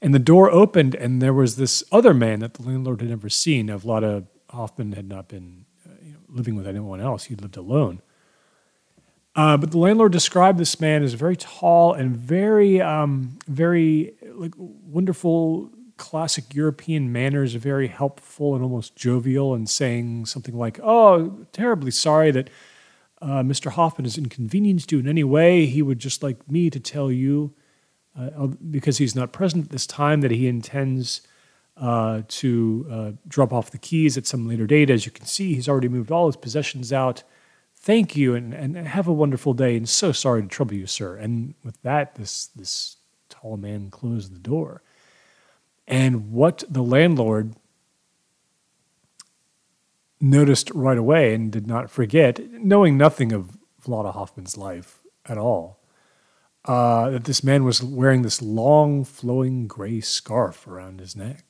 And 0.00 0.14
the 0.14 0.18
door 0.18 0.50
opened, 0.50 0.94
and 0.94 1.22
there 1.22 1.32
was 1.32 1.56
this 1.56 1.82
other 1.90 2.12
man 2.12 2.40
that 2.40 2.54
the 2.54 2.62
landlord 2.62 3.00
had 3.00 3.10
never 3.10 3.28
seen. 3.28 3.68
Vlada 3.68 4.26
Hoffman 4.50 4.92
had 4.92 5.08
not 5.08 5.28
been 5.28 5.64
uh, 5.86 5.94
you 6.02 6.12
know, 6.12 6.18
living 6.28 6.56
with 6.56 6.66
anyone 6.66 7.00
else; 7.00 7.24
he 7.24 7.34
lived 7.34 7.56
alone. 7.56 8.00
Uh, 9.36 9.56
but 9.56 9.72
the 9.72 9.78
landlord 9.78 10.12
described 10.12 10.58
this 10.58 10.80
man 10.80 11.02
as 11.02 11.14
very 11.14 11.36
tall 11.36 11.92
and 11.92 12.16
very, 12.16 12.80
um, 12.80 13.36
very 13.48 14.14
like 14.34 14.52
wonderful 14.56 15.70
classic 15.96 16.54
European 16.54 17.10
manners, 17.10 17.54
very 17.54 17.88
helpful 17.88 18.54
and 18.54 18.62
almost 18.62 18.94
jovial, 18.94 19.54
and 19.54 19.68
saying 19.68 20.26
something 20.26 20.56
like, 20.56 20.78
"Oh, 20.82 21.46
terribly 21.52 21.90
sorry 21.90 22.30
that 22.30 22.48
uh, 23.20 23.42
Mr. 23.42 23.72
Hoffman 23.72 24.04
has 24.04 24.16
inconvenienced 24.16 24.92
you 24.92 25.00
in 25.00 25.08
any 25.08 25.24
way. 25.24 25.66
He 25.66 25.82
would 25.82 25.98
just 25.98 26.22
like 26.22 26.48
me 26.48 26.70
to 26.70 26.78
tell 26.78 27.10
you, 27.10 27.54
uh, 28.18 28.46
because 28.46 28.98
he's 28.98 29.16
not 29.16 29.32
present 29.32 29.64
at 29.64 29.70
this 29.70 29.86
time, 29.86 30.20
that 30.20 30.30
he 30.30 30.46
intends." 30.48 31.22
Uh, 31.76 32.22
to 32.28 32.86
uh, 32.88 33.10
drop 33.26 33.52
off 33.52 33.72
the 33.72 33.78
keys 33.78 34.16
at 34.16 34.28
some 34.28 34.46
later 34.46 34.64
date. 34.64 34.90
As 34.90 35.06
you 35.06 35.10
can 35.10 35.26
see, 35.26 35.54
he's 35.54 35.68
already 35.68 35.88
moved 35.88 36.12
all 36.12 36.26
his 36.26 36.36
possessions 36.36 36.92
out 36.92 37.24
thank 37.84 38.16
you 38.16 38.34
and, 38.34 38.54
and 38.54 38.76
have 38.88 39.06
a 39.06 39.12
wonderful 39.12 39.52
day. 39.52 39.76
And 39.76 39.86
so 39.86 40.10
sorry 40.10 40.40
to 40.40 40.48
trouble 40.48 40.74
you 40.74 40.86
sir. 40.86 41.16
And 41.16 41.54
with 41.62 41.80
that 41.82 42.14
this 42.14 42.46
this 42.46 42.96
tall 43.28 43.58
man 43.58 43.90
closed 43.90 44.34
the 44.34 44.38
door. 44.38 44.82
And 45.86 46.32
what 46.32 46.64
the 46.68 46.82
landlord 46.82 47.56
noticed 50.18 50.70
right 50.70 50.96
away 50.96 51.34
and 51.34 51.52
did 51.52 51.66
not 51.66 51.90
forget 51.90 52.40
knowing 52.52 52.96
nothing 52.96 53.32
of 53.32 53.58
vlada 53.84 54.14
hoffman's 54.14 54.56
life 54.56 55.02
at 55.26 55.36
all 55.36 55.78
uh, 56.64 57.10
that 57.10 57.24
this 57.24 57.44
man 57.44 57.64
was 57.64 57.82
wearing 57.82 58.22
this 58.22 58.40
long 58.40 59.04
flowing 59.04 59.66
gray 59.66 60.00
scarf 60.00 60.66
around 60.66 61.00
his 61.00 61.14
neck. 61.14 61.44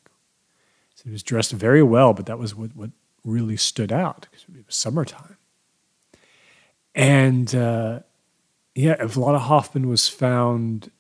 So 0.97 1.05
he 1.05 1.13
was 1.13 1.23
dressed 1.23 1.53
very 1.53 1.85
well 1.85 2.13
but 2.13 2.27
that 2.27 2.41
was 2.41 2.57
what, 2.57 2.75
what 2.75 2.91
really 3.25 3.57
stood 3.57 3.93
out 3.93 4.27
because 4.29 4.45
it 4.49 4.67
was 4.67 4.75
summertime 4.75 5.34
and 6.95 7.55
uh, 7.55 8.01
yeah, 8.75 8.97
Vlada 8.97 9.41
Hoffman 9.41 9.89
was 9.89 10.09
found. 10.09 10.91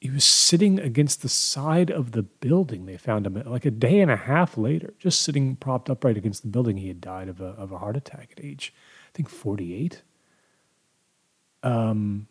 He 0.00 0.08
was 0.10 0.24
sitting 0.24 0.80
against 0.80 1.20
the 1.20 1.28
side 1.28 1.90
of 1.90 2.12
the 2.12 2.22
building. 2.22 2.86
They 2.86 2.96
found 2.96 3.26
him 3.26 3.42
like 3.44 3.66
a 3.66 3.70
day 3.70 4.00
and 4.00 4.10
a 4.10 4.16
half 4.16 4.56
later, 4.56 4.94
just 4.98 5.20
sitting 5.20 5.56
propped 5.56 5.90
upright 5.90 6.16
against 6.16 6.42
the 6.42 6.48
building. 6.48 6.78
He 6.78 6.88
had 6.88 7.00
died 7.00 7.28
of 7.28 7.40
a 7.40 7.48
of 7.48 7.72
a 7.72 7.78
heart 7.78 7.96
attack 7.96 8.30
at 8.36 8.44
age, 8.44 8.72
I 9.08 9.16
think, 9.16 9.28
forty 9.28 9.74
eight. 9.74 10.02
Um, 11.62 12.28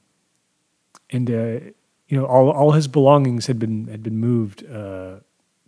and 1.12 1.30
uh, 1.30 1.60
you 2.08 2.18
know, 2.18 2.26
all 2.26 2.50
all 2.50 2.72
his 2.72 2.88
belongings 2.88 3.48
had 3.48 3.60
been 3.60 3.88
had 3.88 4.02
been 4.02 4.18
moved 4.18 4.66
uh, 4.66 5.18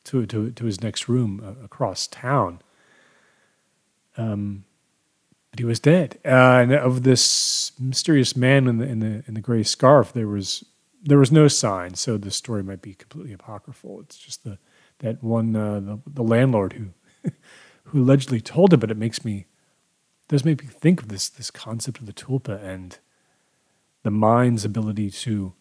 to 0.05 0.25
to 0.25 0.51
to 0.51 0.65
his 0.65 0.81
next 0.81 1.07
room 1.07 1.41
uh, 1.43 1.63
across 1.63 2.07
town. 2.07 2.61
Um, 4.17 4.65
but 5.51 5.59
he 5.59 5.65
was 5.65 5.79
dead. 5.79 6.17
Uh, 6.25 6.59
and 6.61 6.73
of 6.73 7.03
this 7.03 7.73
mysterious 7.79 8.35
man 8.35 8.67
in 8.67 8.77
the 8.77 8.87
in 8.87 8.99
the 8.99 9.23
in 9.27 9.33
the 9.33 9.41
gray 9.41 9.63
scarf, 9.63 10.13
there 10.13 10.27
was 10.27 10.63
there 11.03 11.17
was 11.17 11.31
no 11.31 11.47
sign. 11.47 11.95
So 11.95 12.17
the 12.17 12.31
story 12.31 12.63
might 12.63 12.81
be 12.81 12.93
completely 12.93 13.33
apocryphal. 13.33 13.99
It's 14.01 14.17
just 14.17 14.43
the 14.43 14.57
that 14.99 15.21
one 15.21 15.55
uh, 15.55 15.79
the, 15.79 15.99
the 16.07 16.23
landlord 16.23 16.73
who 16.73 16.87
who 17.85 18.01
allegedly 18.01 18.39
told 18.41 18.73
it. 18.73 18.77
But 18.77 18.91
it 18.91 18.97
makes 18.97 19.25
me 19.25 19.45
does 20.29 20.45
make 20.45 20.63
me 20.63 20.69
think 20.69 21.01
of 21.01 21.09
this 21.09 21.27
this 21.27 21.51
concept 21.51 21.99
of 21.99 22.05
the 22.05 22.13
tulpa 22.13 22.63
and 22.63 22.97
the 24.03 24.11
mind's 24.11 24.65
ability 24.65 25.11
to 25.11 25.53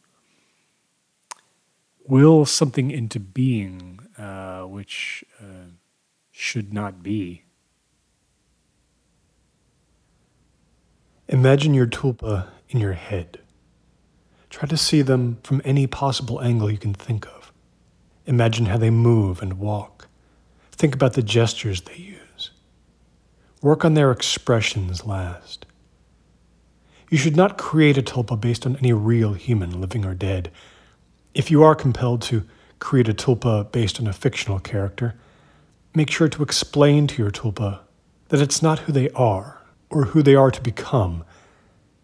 will 2.06 2.44
something 2.44 2.90
into 2.90 3.20
being 3.20 4.00
uh, 4.18 4.62
which 4.62 5.24
uh, 5.40 5.70
should 6.30 6.72
not 6.72 7.02
be. 7.02 7.44
Imagine 11.32 11.74
your 11.74 11.86
tulpa 11.86 12.48
in 12.70 12.80
your 12.80 12.94
head. 12.94 13.38
Try 14.50 14.68
to 14.68 14.76
see 14.76 15.00
them 15.00 15.38
from 15.44 15.62
any 15.64 15.86
possible 15.86 16.40
angle 16.40 16.68
you 16.68 16.76
can 16.76 16.92
think 16.92 17.24
of. 17.28 17.52
Imagine 18.26 18.66
how 18.66 18.78
they 18.78 18.90
move 18.90 19.40
and 19.40 19.60
walk. 19.60 20.08
Think 20.72 20.92
about 20.92 21.12
the 21.12 21.22
gestures 21.22 21.82
they 21.82 21.94
use. 21.94 22.50
Work 23.62 23.84
on 23.84 23.94
their 23.94 24.10
expressions 24.10 25.06
last. 25.06 25.66
You 27.10 27.16
should 27.16 27.36
not 27.36 27.56
create 27.56 27.96
a 27.96 28.02
tulpa 28.02 28.40
based 28.40 28.66
on 28.66 28.74
any 28.78 28.92
real 28.92 29.34
human, 29.34 29.80
living 29.80 30.04
or 30.04 30.14
dead. 30.14 30.50
If 31.32 31.48
you 31.48 31.62
are 31.62 31.76
compelled 31.76 32.22
to 32.22 32.44
create 32.80 33.08
a 33.08 33.14
tulpa 33.14 33.70
based 33.70 34.00
on 34.00 34.08
a 34.08 34.12
fictional 34.12 34.58
character, 34.58 35.14
make 35.94 36.10
sure 36.10 36.28
to 36.28 36.42
explain 36.42 37.06
to 37.06 37.22
your 37.22 37.30
tulpa 37.30 37.82
that 38.30 38.40
it's 38.40 38.62
not 38.62 38.80
who 38.80 38.92
they 38.92 39.10
are 39.10 39.59
or 39.90 40.06
who 40.06 40.22
they 40.22 40.34
are 40.34 40.50
to 40.50 40.62
become. 40.62 41.24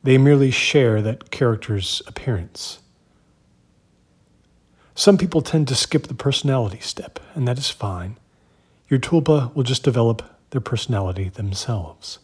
They 0.03 0.18
merely 0.18 0.51
share 0.51 1.01
that 1.03 1.31
character's 1.31 2.03
appearance. 2.07 2.81
Some 4.94 5.18
people 5.18 5.42
tend 5.42 5.68
to 5.68 5.75
skip 5.75 6.07
the 6.07 6.14
personality 6.14 6.81
step, 6.81 7.20
and 7.35 7.46
that 7.46 7.59
is 7.59 7.70
fine. 7.70 8.18
Your 8.88 8.99
tulpa 9.01 9.55
will 9.55 9.62
just 9.62 9.83
develop 9.83 10.22
their 10.51 10.61
personality 10.61 11.29
themselves. 11.29 12.18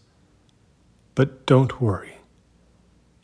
But 1.15 1.45
don't 1.45 1.81
worry. 1.81 2.17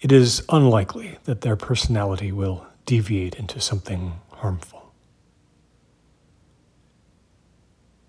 It 0.00 0.12
is 0.12 0.44
unlikely 0.48 1.18
that 1.24 1.40
their 1.40 1.56
personality 1.56 2.30
will 2.30 2.66
deviate 2.84 3.34
into 3.36 3.60
something 3.60 4.20
harmful. 4.30 4.92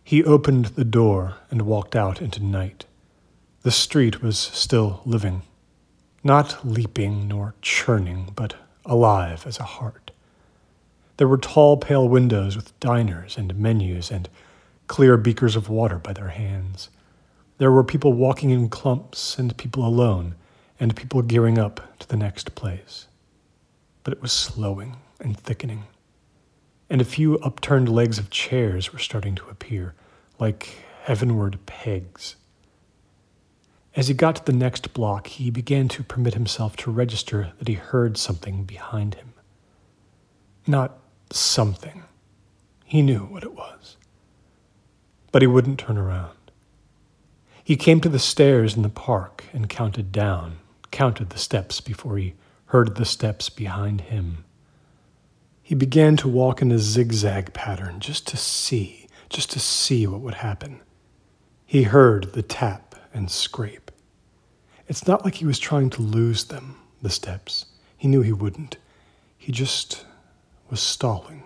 He 0.04 0.24
opened 0.24 0.66
the 0.66 0.84
door 0.84 1.36
and 1.50 1.64
walked 1.64 1.96
out 1.96 2.22
into 2.22 2.44
night. 2.44 2.86
The 3.62 3.72
street 3.72 4.22
was 4.22 4.38
still 4.38 5.02
living, 5.06 5.42
not 6.24 6.66
leaping 6.66 7.28
nor 7.28 7.56
churning, 7.62 8.32
but 8.34 8.56
alive 8.86 9.46
as 9.46 9.60
a 9.60 9.64
heart. 9.64 10.12
There 11.18 11.28
were 11.28 11.38
tall, 11.38 11.76
pale 11.76 12.08
windows 12.08 12.56
with 12.56 12.80
diners 12.80 13.38
and 13.38 13.54
menus 13.58 14.12
and 14.12 14.30
clear 14.88 15.18
beakers 15.18 15.58
of 15.58 15.68
water 15.68 16.00
by 16.00 16.14
their 16.14 16.30
hands. 16.30 16.90
There 17.58 17.72
were 17.72 17.84
people 17.84 18.14
walking 18.14 18.52
in 18.52 18.70
clumps 18.70 19.38
and 19.38 19.58
people 19.58 19.86
alone, 19.86 20.36
and 20.80 20.96
people 20.96 21.22
gearing 21.22 21.60
up 21.60 22.00
to 22.00 22.08
the 22.08 22.16
next 22.16 22.56
place. 22.56 23.08
But 24.04 24.14
it 24.14 24.22
was 24.22 24.32
slowing 24.32 24.96
and 25.20 25.38
thickening, 25.38 25.84
and 26.90 27.02
a 27.02 27.06
few 27.06 27.38
upturned 27.40 27.90
legs 27.90 28.18
of 28.18 28.30
chairs 28.30 28.94
were 28.94 29.00
starting 29.00 29.36
to 29.36 29.50
appear, 29.50 29.96
like 30.40 30.78
heavenward 31.04 31.60
pegs. 31.66 32.38
As 33.96 34.08
he 34.08 34.14
got 34.14 34.36
to 34.38 34.46
the 34.46 34.58
next 34.58 34.94
block, 34.94 35.28
he 35.28 35.50
began 35.50 35.88
to 35.90 36.04
permit 36.04 36.36
himself 36.36 36.76
to 36.78 36.92
register 36.92 37.54
that 37.58 37.68
he 37.68 37.74
heard 37.74 38.18
something 38.18 38.64
behind 38.64 39.16
him. 39.16 39.34
Not 40.68 41.00
something. 41.32 42.04
He 42.86 43.02
knew 43.02 43.22
what 43.22 43.44
it 43.44 43.54
was. 43.54 43.98
But 45.32 45.42
he 45.42 45.48
wouldn't 45.48 45.80
turn 45.80 45.98
around. 45.98 46.38
He 47.64 47.76
came 47.76 48.02
to 48.02 48.10
the 48.10 48.20
stairs 48.20 48.76
in 48.76 48.84
the 48.84 48.90
park 48.90 49.46
and 49.54 49.70
counted 49.70 50.12
down, 50.12 50.58
counted 50.92 51.30
the 51.30 51.38
steps 51.38 51.82
before 51.82 52.18
he 52.18 52.34
heard 52.66 52.96
the 52.96 53.06
steps 53.06 53.50
behind 53.50 54.02
him. 54.02 54.44
He 55.62 55.76
began 55.76 56.18
to 56.18 56.28
walk 56.28 56.62
in 56.62 56.72
a 56.72 56.80
zigzag 56.80 57.54
pattern 57.54 58.00
just 58.00 58.28
to 58.28 58.38
see, 58.38 59.08
just 59.30 59.52
to 59.52 59.60
see 59.60 60.08
what 60.08 60.22
would 60.22 60.36
happen. 60.36 60.82
He 61.66 61.84
heard 61.84 62.34
the 62.34 62.42
tap 62.42 62.89
and 63.20 63.30
scrape. 63.30 63.92
It's 64.88 65.06
not 65.06 65.26
like 65.26 65.36
he 65.36 65.46
was 65.46 65.60
trying 65.60 65.90
to 65.92 66.02
lose 66.02 66.46
them, 66.46 66.78
the 67.02 67.10
steps. 67.10 67.66
He 67.98 68.08
knew 68.08 68.22
he 68.22 68.32
wouldn't. 68.32 68.78
He 69.38 69.52
just 69.52 70.06
was 70.70 70.80
stalling. 70.80 71.44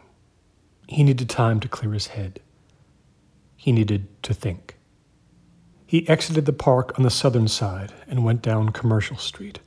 He 0.88 1.04
needed 1.04 1.30
time 1.30 1.60
to 1.62 1.68
clear 1.68 1.92
his 1.94 2.08
head. 2.08 2.40
He 3.58 3.72
needed 3.72 4.08
to 4.24 4.36
think. 4.36 4.78
He 5.88 6.08
exited 6.08 6.46
the 6.46 6.54
park 6.54 6.98
on 6.98 7.04
the 7.04 7.10
southern 7.10 7.48
side 7.48 7.92
and 8.08 8.24
went 8.24 8.44
down 8.44 8.70
Commercial 8.70 9.18
Street. 9.18 9.60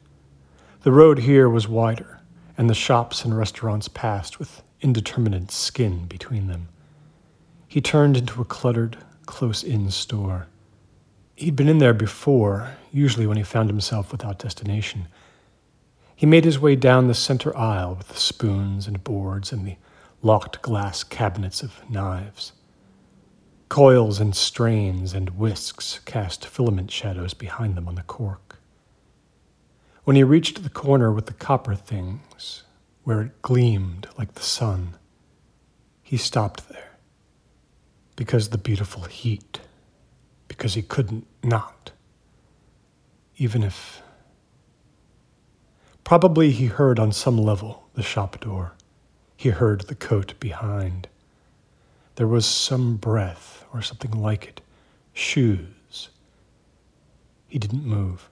The 0.83 0.93
road 0.93 1.19
here 1.19 1.49
was 1.49 1.67
wider, 1.67 2.21
and 2.57 2.71
the 2.71 2.75
shops 2.75 3.25
and 3.25 3.37
restaurants 3.37 3.89
passed 3.89 4.39
with 4.39 4.63
indeterminate 4.81 5.51
skin 5.51 6.07
between 6.07 6.47
them. 6.47 6.69
He 7.67 7.81
turned 7.81 8.17
into 8.17 8.41
a 8.41 8.45
cluttered, 8.45 8.97
close 9.27 9.65
in 9.65 9.91
store. 9.91 10.47
He'd 11.37 11.55
been 11.55 11.69
in 11.69 11.79
there 11.79 11.95
before, 11.95 12.77
usually 12.91 13.27
when 13.27 13.37
he 13.37 13.43
found 13.43 13.69
himself 13.69 14.11
without 14.11 14.39
destination. 14.39 15.07
He 16.15 16.25
made 16.25 16.47
his 16.47 16.59
way 16.59 16.77
down 16.77 17.09
the 17.09 17.15
center 17.15 17.55
aisle 17.55 17.95
with 17.95 18.09
the 18.09 18.17
spoons 18.17 18.87
and 18.87 19.05
boards 19.05 19.53
and 19.53 19.67
the 19.67 19.77
locked 20.23 20.63
glass 20.63 21.05
cabinets 21.05 21.63
of 21.63 21.89
knives. 21.91 22.53
Coils 23.69 24.19
and 24.19 24.35
strains 24.35 25.13
and 25.13 25.39
whisks 25.39 26.01
cast 26.07 26.47
filament 26.47 26.91
shadows 26.91 27.35
behind 27.35 27.77
them 27.77 27.87
on 27.87 27.97
the 27.97 28.03
cork. 28.03 28.59
When 30.05 30.17
he 30.17 30.25
reached 30.25 30.63
the 30.63 30.71
corner 30.71 31.13
with 31.13 31.27
the 31.27 31.35
copper 31.35 31.75
things, 31.75 32.63
where 33.05 33.21
it 33.21 33.43
gleamed 33.43 34.09
like 34.17 34.35
the 34.35 34.43
sun, 34.43 34.97
he 36.03 36.17
stopped 36.17 36.69
there 36.71 36.97
because 38.15 38.49
the 38.49 38.59
beautiful 38.59 39.03
heat, 39.03 39.61
because 40.57 40.75
he 40.75 40.83
couldn't 40.83 41.27
not, 41.43 41.93
even 43.37 43.63
if. 43.63 44.03
Probably 46.05 46.53
he 46.53 46.67
heard 46.67 46.99
on 46.99 47.13
some 47.13 47.37
level 47.37 47.89
the 47.95 48.03
shop 48.03 48.41
door. 48.41 48.75
He 49.37 49.51
heard 49.51 49.83
the 49.83 49.95
coat 49.95 50.35
behind. 50.41 51.09
There 52.15 52.29
was 52.29 52.47
some 52.47 52.97
breath 52.97 53.65
or 53.75 53.83
something 53.83 54.13
like 54.13 54.47
it. 54.47 54.61
Shoes. 55.13 56.09
He 57.49 57.59
didn't 57.59 57.85
move. 57.85 58.31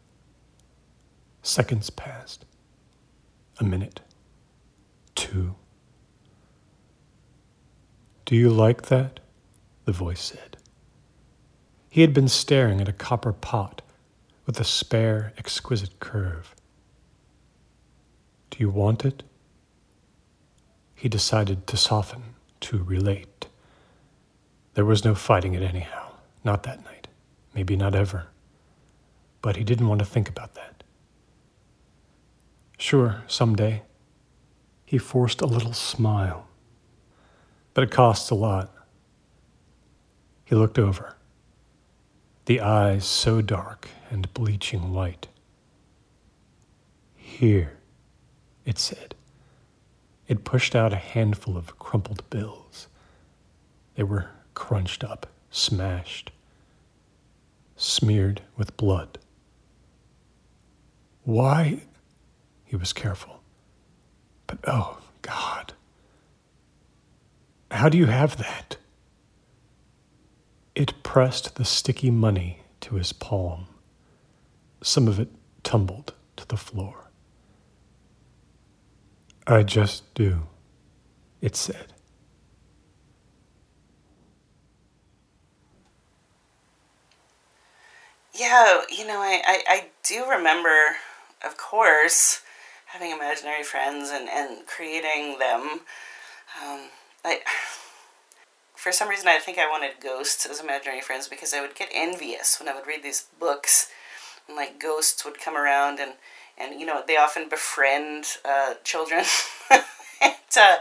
Seconds 1.42 1.90
passed. 1.90 2.44
A 3.60 3.64
minute. 3.64 4.00
Two. 5.14 5.54
Do 8.24 8.36
you 8.36 8.48
like 8.48 8.82
that? 8.82 9.20
The 9.84 9.92
voice 9.92 10.22
said. 10.22 10.53
He 11.94 12.00
had 12.00 12.12
been 12.12 12.26
staring 12.26 12.80
at 12.80 12.88
a 12.88 12.92
copper 12.92 13.32
pot 13.32 13.80
with 14.46 14.58
a 14.58 14.64
spare, 14.64 15.32
exquisite 15.38 16.00
curve. 16.00 16.52
Do 18.50 18.58
you 18.58 18.68
want 18.68 19.04
it? 19.04 19.22
He 20.96 21.08
decided 21.08 21.68
to 21.68 21.76
soften, 21.76 22.34
to 22.62 22.82
relate. 22.82 23.46
There 24.74 24.84
was 24.84 25.04
no 25.04 25.14
fighting 25.14 25.54
it 25.54 25.62
anyhow, 25.62 26.14
not 26.42 26.64
that 26.64 26.84
night, 26.84 27.06
maybe 27.54 27.76
not 27.76 27.94
ever. 27.94 28.26
But 29.40 29.54
he 29.54 29.62
didn't 29.62 29.86
want 29.86 30.00
to 30.00 30.04
think 30.04 30.28
about 30.28 30.54
that. 30.56 30.82
Sure, 32.76 33.22
someday. 33.28 33.82
He 34.84 34.98
forced 34.98 35.40
a 35.40 35.46
little 35.46 35.72
smile. 35.72 36.48
But 37.72 37.84
it 37.84 37.92
costs 37.92 38.30
a 38.30 38.34
lot. 38.34 38.74
He 40.44 40.56
looked 40.56 40.80
over. 40.80 41.14
The 42.46 42.60
eyes 42.60 43.06
so 43.06 43.40
dark 43.40 43.88
and 44.10 44.32
bleaching 44.34 44.92
white. 44.92 45.28
Here, 47.16 47.78
it 48.66 48.78
said. 48.78 49.14
It 50.28 50.44
pushed 50.44 50.76
out 50.76 50.92
a 50.92 50.96
handful 50.96 51.56
of 51.56 51.78
crumpled 51.78 52.28
bills. 52.28 52.88
They 53.94 54.02
were 54.02 54.28
crunched 54.52 55.02
up, 55.02 55.26
smashed, 55.50 56.30
smeared 57.76 58.42
with 58.56 58.76
blood. 58.76 59.18
Why? 61.24 61.80
He 62.64 62.76
was 62.76 62.92
careful. 62.92 63.40
But 64.46 64.58
oh, 64.66 64.98
God. 65.22 65.72
How 67.70 67.88
do 67.88 67.96
you 67.96 68.06
have 68.06 68.36
that? 68.36 68.76
It 70.74 71.02
pressed 71.04 71.54
the 71.54 71.64
sticky 71.64 72.10
money 72.10 72.60
to 72.80 72.96
his 72.96 73.12
palm. 73.12 73.66
Some 74.82 75.06
of 75.06 75.20
it 75.20 75.28
tumbled 75.62 76.14
to 76.36 76.46
the 76.48 76.56
floor. 76.56 77.10
I 79.46 79.62
just 79.62 80.12
do, 80.14 80.42
it 81.40 81.54
said. 81.54 81.92
Yeah, 88.36 88.82
you 88.90 89.06
know, 89.06 89.20
I, 89.20 89.42
I, 89.46 89.62
I 89.68 89.84
do 90.02 90.28
remember, 90.28 90.96
of 91.46 91.56
course, 91.56 92.42
having 92.86 93.12
imaginary 93.12 93.62
friends 93.62 94.10
and, 94.10 94.28
and 94.28 94.66
creating 94.66 95.38
them. 95.38 95.80
Um, 96.62 96.80
I, 97.24 97.40
for 98.84 98.92
some 98.92 99.08
reason, 99.08 99.28
I 99.28 99.38
think 99.38 99.56
I 99.56 99.66
wanted 99.66 99.92
ghosts 99.98 100.44
as 100.44 100.60
imaginary 100.60 101.00
friends 101.00 101.26
because 101.26 101.54
I 101.54 101.62
would 101.62 101.74
get 101.74 101.88
envious 101.90 102.60
when 102.60 102.68
I 102.68 102.74
would 102.74 102.86
read 102.86 103.02
these 103.02 103.24
books, 103.40 103.90
and 104.46 104.58
like 104.58 104.78
ghosts 104.78 105.24
would 105.24 105.40
come 105.40 105.56
around 105.56 105.98
and 106.00 106.12
and 106.58 106.78
you 106.78 106.84
know 106.84 107.02
they 107.04 107.16
often 107.16 107.48
befriend 107.48 108.26
uh, 108.44 108.74
children. 108.84 109.24
uh, 109.70 110.76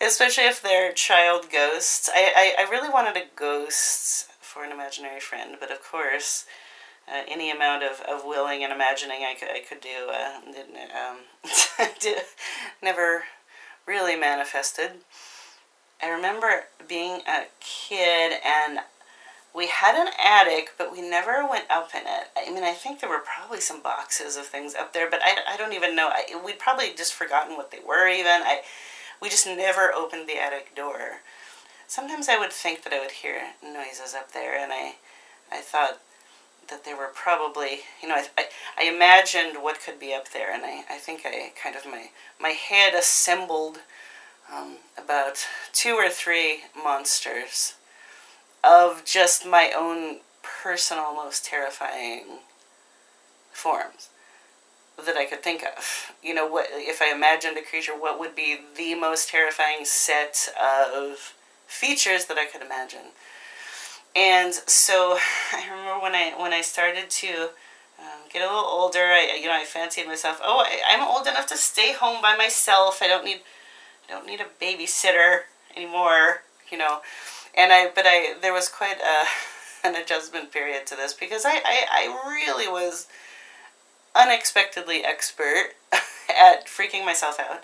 especially 0.00 0.44
if 0.44 0.62
they're 0.62 0.92
child 0.92 1.48
ghosts. 1.52 2.08
I, 2.10 2.54
I, 2.58 2.64
I 2.64 2.70
really 2.70 2.88
wanted 2.88 3.18
a 3.18 3.26
ghost 3.36 4.30
for 4.40 4.64
an 4.64 4.72
imaginary 4.72 5.20
friend, 5.20 5.56
but 5.60 5.70
of 5.70 5.82
course, 5.82 6.46
uh, 7.06 7.20
any 7.28 7.50
amount 7.50 7.82
of, 7.82 8.00
of 8.00 8.24
willing 8.24 8.64
and 8.64 8.72
imagining 8.72 9.24
I 9.24 9.34
could, 9.38 9.50
I 9.50 9.60
could 9.60 9.82
do 9.82 10.08
uh, 10.10 10.40
didn't, 10.50 10.90
um, 10.96 12.14
never 12.82 13.24
really 13.86 14.16
manifested. 14.16 14.92
I 16.02 16.08
remember 16.08 16.64
being 16.88 17.20
a 17.26 17.44
kid 17.60 18.40
and 18.44 18.80
we 19.54 19.66
had 19.66 19.96
an 19.96 20.12
attic, 20.22 20.74
but 20.78 20.92
we 20.92 21.02
never 21.02 21.46
went 21.46 21.70
up 21.70 21.90
in 21.94 22.02
it. 22.02 22.28
I 22.36 22.52
mean, 22.52 22.62
I 22.62 22.72
think 22.72 23.00
there 23.00 23.10
were 23.10 23.22
probably 23.24 23.60
some 23.60 23.82
boxes 23.82 24.36
of 24.36 24.46
things 24.46 24.74
up 24.74 24.92
there, 24.92 25.10
but 25.10 25.20
I, 25.24 25.54
I 25.54 25.56
don't 25.56 25.72
even 25.72 25.96
know. 25.96 26.08
I, 26.08 26.40
we'd 26.44 26.58
probably 26.58 26.94
just 26.96 27.14
forgotten 27.14 27.56
what 27.56 27.70
they 27.70 27.80
were 27.84 28.08
even. 28.08 28.26
I, 28.26 28.60
we 29.20 29.28
just 29.28 29.46
never 29.46 29.92
opened 29.92 30.28
the 30.28 30.40
attic 30.40 30.74
door. 30.76 31.20
Sometimes 31.88 32.28
I 32.28 32.38
would 32.38 32.52
think 32.52 32.84
that 32.84 32.92
I 32.92 33.00
would 33.00 33.10
hear 33.10 33.40
noises 33.62 34.14
up 34.14 34.32
there, 34.32 34.56
and 34.56 34.72
I, 34.72 34.94
I 35.50 35.60
thought 35.60 36.00
that 36.68 36.84
there 36.84 36.96
were 36.96 37.10
probably, 37.12 37.80
you 38.00 38.08
know, 38.08 38.14
I, 38.14 38.26
I, 38.38 38.44
I 38.78 38.84
imagined 38.84 39.60
what 39.60 39.80
could 39.84 39.98
be 39.98 40.14
up 40.14 40.30
there, 40.30 40.54
and 40.54 40.64
I, 40.64 40.84
I 40.88 40.98
think 40.98 41.22
I 41.24 41.50
kind 41.60 41.74
of, 41.74 41.84
my, 41.84 42.10
my 42.40 42.50
head 42.50 42.94
assembled 42.94 43.78
um, 44.54 44.76
about 44.96 45.46
two 45.72 45.94
or 45.94 46.08
three 46.08 46.60
monsters 46.76 47.74
of 48.62 49.04
just 49.04 49.46
my 49.46 49.72
own 49.76 50.18
personal, 50.42 51.14
most 51.14 51.44
terrifying 51.44 52.38
forms 53.52 54.08
that 55.04 55.16
I 55.16 55.24
could 55.24 55.42
think 55.42 55.62
of. 55.62 56.12
You 56.22 56.34
know, 56.34 56.46
what 56.46 56.66
if 56.70 57.00
I 57.00 57.14
imagined 57.14 57.56
a 57.56 57.62
creature? 57.62 57.92
What 57.92 58.18
would 58.20 58.34
be 58.34 58.58
the 58.76 58.94
most 58.94 59.28
terrifying 59.28 59.84
set 59.84 60.48
of 60.60 61.34
features 61.66 62.26
that 62.26 62.36
I 62.36 62.46
could 62.46 62.62
imagine? 62.62 63.12
And 64.14 64.52
so 64.52 65.18
I 65.52 65.64
remember 65.70 66.02
when 66.02 66.14
I 66.14 66.34
when 66.36 66.52
I 66.52 66.60
started 66.60 67.10
to 67.10 67.50
um, 67.98 68.28
get 68.32 68.42
a 68.42 68.46
little 68.46 68.64
older, 68.64 69.04
I 69.04 69.38
you 69.40 69.46
know 69.46 69.54
I 69.54 69.64
fancied 69.64 70.06
myself. 70.06 70.40
Oh, 70.42 70.64
I, 70.66 70.80
I'm 70.88 71.06
old 71.06 71.26
enough 71.26 71.46
to 71.48 71.56
stay 71.56 71.92
home 71.92 72.20
by 72.20 72.36
myself. 72.36 73.00
I 73.02 73.08
don't 73.08 73.24
need 73.24 73.40
don't 74.10 74.26
need 74.26 74.40
a 74.40 74.64
babysitter 74.64 75.40
anymore. 75.76 76.42
You 76.70 76.78
know, 76.78 77.00
and 77.56 77.72
I 77.72 77.90
but 77.94 78.04
I 78.06 78.34
there 78.40 78.52
was 78.52 78.68
quite 78.68 78.98
a 78.98 79.26
an 79.86 79.96
adjustment 79.96 80.52
period 80.52 80.86
to 80.88 80.96
this 80.96 81.14
because 81.14 81.44
I 81.44 81.60
I, 81.64 81.86
I 81.90 82.30
really 82.30 82.68
was 82.68 83.06
unexpectedly 84.14 85.04
expert 85.04 85.74
at 85.92 86.66
freaking 86.66 87.04
myself 87.04 87.40
out. 87.40 87.60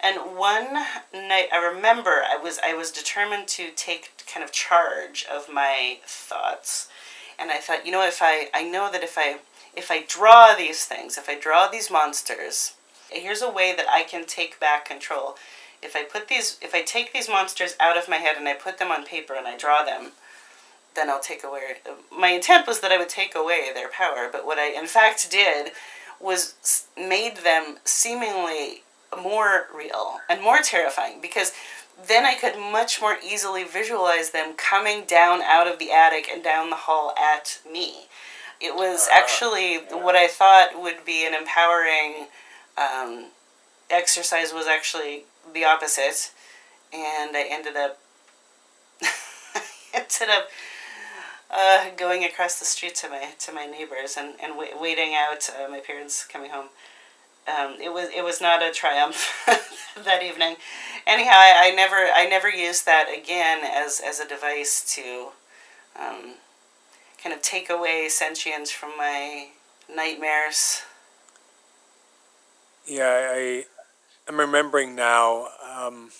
And 0.00 0.36
one 0.36 0.74
night 1.12 1.48
I 1.52 1.58
remember 1.74 2.22
I 2.30 2.36
was 2.36 2.60
I 2.64 2.74
was 2.74 2.92
determined 2.92 3.48
to 3.48 3.70
take 3.74 4.12
kind 4.32 4.44
of 4.44 4.52
charge 4.52 5.26
of 5.30 5.48
my 5.52 5.98
thoughts. 6.06 6.88
And 7.38 7.50
I 7.50 7.58
thought, 7.58 7.86
you 7.86 7.92
know, 7.92 8.06
if 8.06 8.20
I, 8.20 8.48
I 8.52 8.68
know 8.68 8.90
that 8.90 9.02
if 9.02 9.16
I, 9.16 9.38
if 9.76 9.90
I 9.90 10.04
draw 10.06 10.54
these 10.54 10.84
things, 10.84 11.16
if 11.16 11.28
I 11.28 11.38
draw 11.38 11.68
these 11.68 11.90
monsters, 11.90 12.74
here's 13.10 13.42
a 13.42 13.50
way 13.50 13.72
that 13.76 13.86
I 13.88 14.02
can 14.02 14.26
take 14.26 14.58
back 14.58 14.84
control. 14.84 15.36
If 15.82 15.94
I 15.94 16.04
put 16.04 16.28
these, 16.28 16.58
if 16.60 16.74
I 16.74 16.82
take 16.82 17.12
these 17.12 17.28
monsters 17.28 17.76
out 17.78 17.96
of 17.96 18.08
my 18.08 18.16
head 18.16 18.36
and 18.36 18.48
I 18.48 18.54
put 18.54 18.78
them 18.78 18.90
on 18.90 19.04
paper 19.04 19.34
and 19.34 19.46
I 19.46 19.56
draw 19.56 19.84
them, 19.84 20.12
then 20.94 21.08
I'll 21.08 21.20
take 21.20 21.44
away. 21.44 21.60
My 22.16 22.28
intent 22.28 22.66
was 22.66 22.80
that 22.80 22.90
I 22.90 22.98
would 22.98 23.08
take 23.08 23.34
away 23.34 23.70
their 23.72 23.88
power, 23.88 24.28
but 24.30 24.44
what 24.44 24.58
I 24.58 24.70
in 24.70 24.86
fact 24.86 25.30
did 25.30 25.72
was 26.20 26.86
made 26.96 27.38
them 27.38 27.76
seemingly 27.84 28.82
more 29.22 29.66
real 29.74 30.20
and 30.28 30.42
more 30.42 30.58
terrifying 30.62 31.20
because 31.20 31.52
then 32.06 32.24
I 32.24 32.34
could 32.34 32.56
much 32.56 33.00
more 33.00 33.16
easily 33.24 33.64
visualize 33.64 34.30
them 34.30 34.54
coming 34.56 35.04
down 35.04 35.42
out 35.42 35.66
of 35.66 35.78
the 35.78 35.90
attic 35.90 36.28
and 36.28 36.44
down 36.44 36.70
the 36.70 36.76
hall 36.76 37.14
at 37.16 37.60
me. 37.70 38.06
It 38.60 38.74
was 38.74 39.08
uh, 39.08 39.16
actually 39.16 39.78
what 39.90 40.14
I 40.14 40.28
thought 40.28 40.80
would 40.80 41.04
be 41.04 41.26
an 41.26 41.34
empowering 41.34 42.26
um, 42.76 43.26
exercise 43.90 44.52
was 44.52 44.66
actually 44.66 45.24
the 45.52 45.64
opposite, 45.64 46.32
and 46.92 47.36
I 47.36 47.46
ended 47.50 47.76
up 47.76 47.98
ended 49.94 50.28
up 50.30 50.48
uh, 51.50 51.90
going 51.96 52.24
across 52.24 52.58
the 52.58 52.64
street 52.64 52.94
to 52.96 53.08
my 53.08 53.30
to 53.38 53.52
my 53.52 53.66
neighbors 53.66 54.16
and 54.16 54.34
and 54.42 54.54
waiting 54.80 55.14
out 55.14 55.48
uh, 55.50 55.68
my 55.70 55.80
parents 55.80 56.24
coming 56.24 56.50
home. 56.50 56.68
Um, 57.48 57.76
it 57.80 57.92
was 57.92 58.10
it 58.14 58.22
was 58.22 58.40
not 58.40 58.62
a 58.62 58.70
triumph 58.70 59.44
that 60.04 60.22
evening. 60.22 60.56
Anyhow, 61.06 61.32
I, 61.34 61.70
I, 61.70 61.74
never 61.74 61.96
I 61.96 62.26
never 62.28 62.50
used 62.50 62.84
that 62.84 63.08
again 63.08 63.60
as 63.64 64.00
as 64.04 64.20
a 64.20 64.28
device 64.28 64.94
to 64.96 65.28
um, 65.98 66.34
kind 67.22 67.34
of 67.34 67.40
take 67.40 67.70
away 67.70 68.08
sentience 68.10 68.70
from 68.70 68.90
my 68.98 69.48
nightmares. 69.94 70.82
Yeah, 72.86 73.30
I 73.34 73.64
am 74.28 74.38
remembering 74.38 74.94
now. 74.94 75.48
Um, 75.74 76.10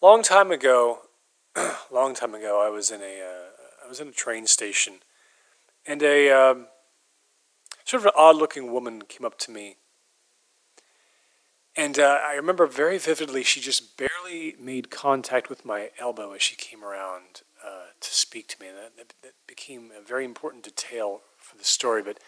long 0.00 0.22
time 0.22 0.50
ago, 0.50 1.00
long 1.90 2.14
time 2.14 2.34
ago, 2.34 2.64
I 2.64 2.70
was 2.70 2.90
in 2.90 3.00
a 3.00 3.20
uh, 3.20 3.84
I 3.84 3.88
was 3.88 4.00
in 4.00 4.08
a 4.08 4.12
train 4.12 4.46
station, 4.46 4.94
and 5.86 6.02
a 6.02 6.30
um, 6.30 6.66
sort 7.84 8.02
of 8.02 8.06
an 8.06 8.12
odd 8.16 8.36
looking 8.36 8.72
woman 8.72 9.02
came 9.02 9.24
up 9.24 9.38
to 9.40 9.50
me. 9.50 9.76
And 11.76 11.98
uh, 11.98 12.18
I 12.26 12.34
remember 12.34 12.66
very 12.66 12.98
vividly, 12.98 13.44
she 13.44 13.60
just 13.60 13.96
barely 13.96 14.56
made 14.58 14.90
contact 14.90 15.48
with 15.48 15.64
my 15.64 15.90
elbow 15.98 16.32
as 16.32 16.42
she 16.42 16.56
came 16.56 16.84
around 16.84 17.42
uh, 17.64 17.92
to 18.00 18.14
speak 18.14 18.48
to 18.48 18.56
me. 18.60 18.66
And 18.66 18.76
that, 18.76 18.96
that, 18.96 19.14
that 19.22 19.32
became 19.46 19.92
a 19.96 20.02
very 20.02 20.24
important 20.24 20.64
detail 20.64 21.20
for 21.36 21.56
the 21.56 21.64
story. 21.64 22.02
But 22.02 22.18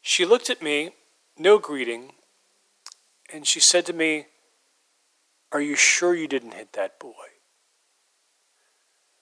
she 0.00 0.24
looked 0.24 0.48
at 0.48 0.62
me, 0.62 0.92
no 1.36 1.58
greeting, 1.58 2.12
and 3.32 3.46
she 3.46 3.60
said 3.60 3.86
to 3.86 3.92
me, 3.92 4.26
Are 5.52 5.60
you 5.60 5.76
sure 5.76 6.14
you 6.14 6.28
didn't 6.28 6.54
hit 6.54 6.72
that 6.74 6.98
boy? 6.98 7.12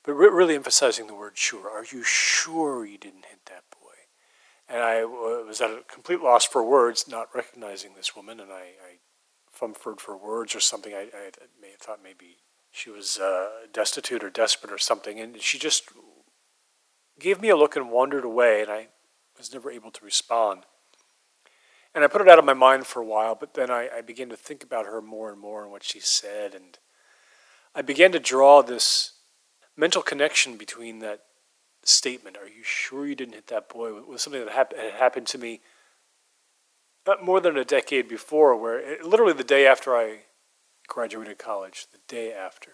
But 0.05 0.15
re- 0.15 0.29
really 0.29 0.55
emphasizing 0.55 1.07
the 1.07 1.15
word 1.15 1.37
sure. 1.37 1.71
Are 1.71 1.85
you 1.85 2.03
sure 2.03 2.85
you 2.85 2.99
didn't 2.99 3.27
hit 3.27 3.47
that 3.47 3.65
boy? 3.71 3.79
And 4.69 4.83
I 4.83 5.05
was 5.05 5.61
at 5.61 5.71
a 5.71 5.83
complete 5.87 6.21
loss 6.21 6.45
for 6.45 6.63
words, 6.63 7.09
not 7.09 7.35
recognizing 7.35 7.95
this 7.95 8.15
woman, 8.15 8.41
and 8.41 8.53
I, 8.53 8.73
I 8.87 8.99
fumford 9.51 10.01
for 10.01 10.17
words 10.17 10.55
or 10.55 10.61
something. 10.61 10.95
I, 10.95 11.09
I 11.15 11.31
may 11.61 11.71
have 11.71 11.81
thought 11.81 12.01
maybe 12.03 12.39
she 12.71 12.91
was 12.91 13.19
uh, 13.19 13.49
destitute 13.73 14.23
or 14.23 14.31
desperate 14.31 14.73
or 14.73 14.79
something, 14.79 15.19
and 15.19 15.41
she 15.41 15.59
just 15.59 15.85
gave 17.19 17.41
me 17.41 17.49
a 17.49 17.57
look 17.57 17.77
and 17.77 17.91
wandered 17.91 18.25
away, 18.25 18.63
and 18.63 18.71
I 18.71 18.89
was 19.37 19.53
never 19.53 19.71
able 19.71 19.91
to 19.91 20.05
respond. 20.05 20.65
And 21.95 22.05
I 22.05 22.07
put 22.07 22.21
it 22.21 22.29
out 22.29 22.39
of 22.39 22.45
my 22.45 22.55
mind 22.55 22.87
for 22.87 23.01
a 23.01 23.07
while, 23.07 23.35
but 23.35 23.55
then 23.55 23.71
I, 23.71 23.89
I 23.97 24.01
began 24.03 24.29
to 24.29 24.37
think 24.37 24.63
about 24.63 24.87
her 24.87 25.01
more 25.01 25.31
and 25.31 25.41
more 25.41 25.63
and 25.63 25.73
what 25.73 25.83
she 25.83 26.01
said, 26.01 26.55
and 26.55 26.79
I 27.75 27.83
began 27.83 28.13
to 28.13 28.21
draw 28.21 28.63
this 28.63 29.13
mental 29.77 30.03
connection 30.03 30.57
between 30.57 30.99
that 31.01 31.23
statement, 31.85 32.37
Are 32.37 32.49
you 32.49 32.63
sure 32.63 33.07
you 33.07 33.15
didn't 33.15 33.35
hit 33.35 33.47
that 33.49 33.69
boy? 33.69 33.93
was 33.93 34.23
something 34.23 34.45
that 34.45 34.53
hap- 34.53 34.77
had 34.77 34.93
happened 34.93 35.27
to 35.29 35.39
me 35.39 35.61
more 37.23 37.41
than 37.41 37.57
a 37.57 37.65
decade 37.65 38.07
before, 38.07 38.55
where 38.57 38.79
it, 38.79 39.05
literally 39.05 39.33
the 39.33 39.45
day 39.45 39.67
after 39.67 39.97
I 39.97 40.25
graduated 40.89 41.39
college, 41.39 41.87
the 41.91 42.01
day 42.07 42.33
after. 42.33 42.73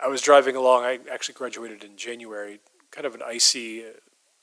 I 0.00 0.08
was 0.08 0.20
driving 0.20 0.56
along, 0.56 0.84
I 0.84 0.98
actually 1.10 1.34
graduated 1.34 1.84
in 1.84 1.96
January, 1.96 2.60
kind 2.90 3.06
of 3.06 3.14
an 3.14 3.22
icy, 3.22 3.84
uh, 3.84 3.90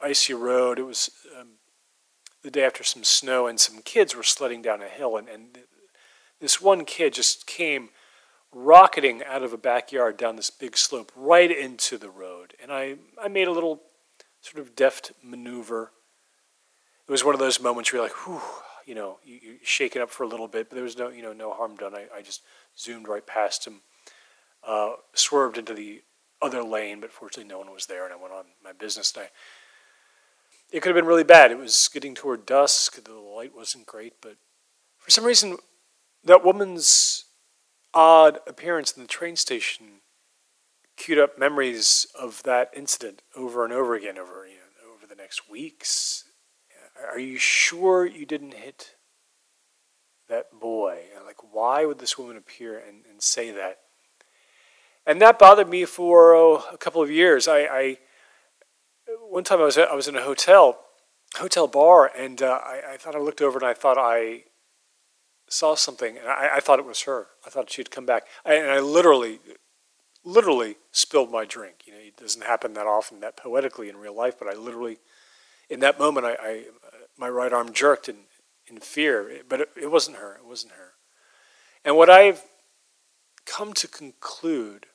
icy 0.01 0.33
road. 0.33 0.79
It 0.79 0.83
was 0.83 1.09
um, 1.38 1.49
the 2.43 2.51
day 2.51 2.63
after 2.65 2.84
some 2.84 3.03
snow, 3.03 3.47
and 3.47 3.60
some 3.60 3.82
kids 3.82 4.15
were 4.15 4.23
sledding 4.23 4.62
down 4.62 4.82
a 4.82 4.88
hill, 4.88 5.17
and, 5.17 5.27
and 5.29 5.58
this 6.39 6.62
one 6.62 6.86
kid 6.86 7.13
just 7.13 7.47
came 7.47 7.89
rocketing 8.51 9.23
out 9.23 9.43
of 9.43 9.53
a 9.53 9.58
backyard 9.58 10.17
down 10.17 10.36
this 10.36 10.49
big 10.49 10.77
slope 10.77 11.12
right 11.15 11.49
into 11.49 11.97
the 11.97 12.10
road. 12.10 12.53
And 12.62 12.71
I, 12.71 12.95
I 13.21 13.27
made 13.27 13.47
a 13.47 13.51
little 13.51 13.82
sort 14.41 14.62
of 14.62 14.75
deft 14.75 15.12
maneuver. 15.23 15.91
It 17.08 17.12
was 17.12 17.23
one 17.23 17.34
of 17.34 17.39
those 17.39 17.62
moments 17.62 17.91
where 17.91 18.01
you're 18.01 18.10
like, 18.10 18.27
whew, 18.27 18.41
you 18.86 18.93
know, 18.93 19.19
you, 19.23 19.39
you 19.41 19.58
shake 19.63 19.95
it 19.95 20.01
up 20.01 20.10
for 20.10 20.23
a 20.23 20.27
little 20.27 20.47
bit, 20.47 20.69
but 20.69 20.75
there 20.75 20.84
was 20.84 20.97
no, 20.97 21.10
you 21.10 21.23
know, 21.23 21.34
no 21.34 21.53
harm 21.53 21.75
done. 21.75 21.95
I, 21.95 22.06
I 22.15 22.21
just 22.21 22.41
zoomed 22.77 23.08
right 23.08 23.25
past 23.25 23.65
him, 23.65 23.82
uh, 24.67 24.93
swerved 25.13 25.58
into 25.58 25.73
the 25.73 26.01
other 26.41 26.62
lane, 26.62 26.99
but 26.99 27.12
fortunately 27.12 27.49
no 27.49 27.58
one 27.58 27.71
was 27.71 27.86
there, 27.86 28.03
and 28.03 28.13
I 28.13 28.17
went 28.17 28.34
on 28.34 28.45
my 28.63 28.73
business. 28.73 29.13
And 29.15 29.25
I, 29.25 29.29
it 30.73 30.81
could 30.81 30.89
have 30.89 30.95
been 30.95 31.05
really 31.05 31.23
bad. 31.23 31.51
It 31.51 31.59
was 31.59 31.88
getting 31.93 32.15
toward 32.15 32.47
dusk. 32.47 33.03
The 33.03 33.13
light 33.13 33.55
wasn't 33.55 33.86
great, 33.86 34.13
but 34.21 34.38
for 34.97 35.12
some 35.12 35.23
reason, 35.23 35.57
that 36.23 36.43
woman's 36.43 37.25
odd 37.93 38.39
appearance 38.47 38.91
in 38.91 39.03
the 39.03 39.07
train 39.07 39.36
station 39.36 40.01
cued 40.97 41.19
up 41.19 41.38
memories 41.38 42.07
of 42.19 42.41
that 42.43 42.71
incident 42.75 43.21
over 43.36 43.63
and 43.63 43.71
over 43.71 43.93
again 43.93 44.17
over 44.17 44.47
you 44.47 44.53
know, 44.53 44.93
over 44.95 45.05
the 45.05 45.15
next 45.15 45.47
weeks. 45.47 46.23
Are 47.12 47.19
you 47.19 47.38
sure 47.38 48.07
you 48.07 48.25
didn't 48.25 48.55
hit 48.55 48.95
that 50.27 50.59
boy? 50.59 51.01
Like, 51.23 51.53
why 51.53 51.86
would 51.86 51.99
this 51.99 52.17
woman 52.17 52.36
appear 52.36 52.79
and, 52.79 53.03
and 53.09 53.21
say 53.21 53.51
that? 53.51 53.79
And 55.05 55.21
that 55.21 55.38
bothered 55.38 55.69
me 55.69 55.86
for 55.86 56.33
oh, 56.33 56.63
a 56.71 56.77
couple 56.77 57.01
of 57.03 57.12
years. 57.12 57.47
I, 57.47 57.59
I 57.59 57.97
one 59.34 59.43
time 59.43 59.60
I 59.60 59.63
was 59.63 59.80
I 59.80 59.96
was 59.96 60.08
in 60.08 60.15
a 60.15 60.22
hotel 60.22 60.80
hotel 61.36 61.67
bar, 61.67 62.12
and 62.15 62.39
uh, 62.41 62.60
I, 62.63 62.93
I 62.93 62.98
thought 62.98 63.15
I 63.15 63.19
looked 63.19 63.41
over 63.41 63.58
and 63.58 63.65
I 63.65 63.74
thought 63.74 63.98
I 63.98 64.43
saw 65.50 65.74
something, 65.74 66.19
and 66.19 66.28
I, 66.28 66.58
I 66.58 66.60
thought 66.60 66.78
it 66.78 66.86
was 66.86 67.02
her. 67.02 67.28
I 67.43 67.50
thought 67.50 67.72
she'd 67.72 67.89
come 67.89 68.06
back, 68.06 68.28
I, 68.46 68.54
and 68.54 68.69
I 68.69 68.80
literally 68.80 69.39
literally 70.24 70.78
spilled 70.91 71.32
my 71.32 71.46
drink. 71.46 71.78
You 71.86 71.93
know, 71.93 72.00
it 72.00 72.15
doesn't 72.17 72.43
happen 72.43 72.76
that 72.76 72.86
often, 72.86 73.22
that 73.22 73.36
poetically 73.36 73.89
in 73.89 73.98
real 73.98 74.15
life, 74.15 74.36
but 74.38 74.48
I 74.48 74.54
literally, 74.54 75.00
in 75.67 75.80
that 75.80 75.98
moment, 75.98 76.28
I, 76.28 76.65
my 77.17 77.28
right 77.28 77.52
arm 77.52 77.74
jerked 77.74 78.08
in, 78.08 78.17
in 78.67 78.78
fear. 78.78 79.41
But 79.50 79.62
it, 79.62 79.69
it 79.82 79.91
wasn't 79.91 80.17
her. 80.17 80.36
It 80.36 80.46
wasn't 80.46 80.74
her. 80.74 80.91
And 81.84 81.98
what 81.98 82.10
I've 82.10 82.43
come 83.46 83.74
to 83.74 83.88
conclude 83.88 84.86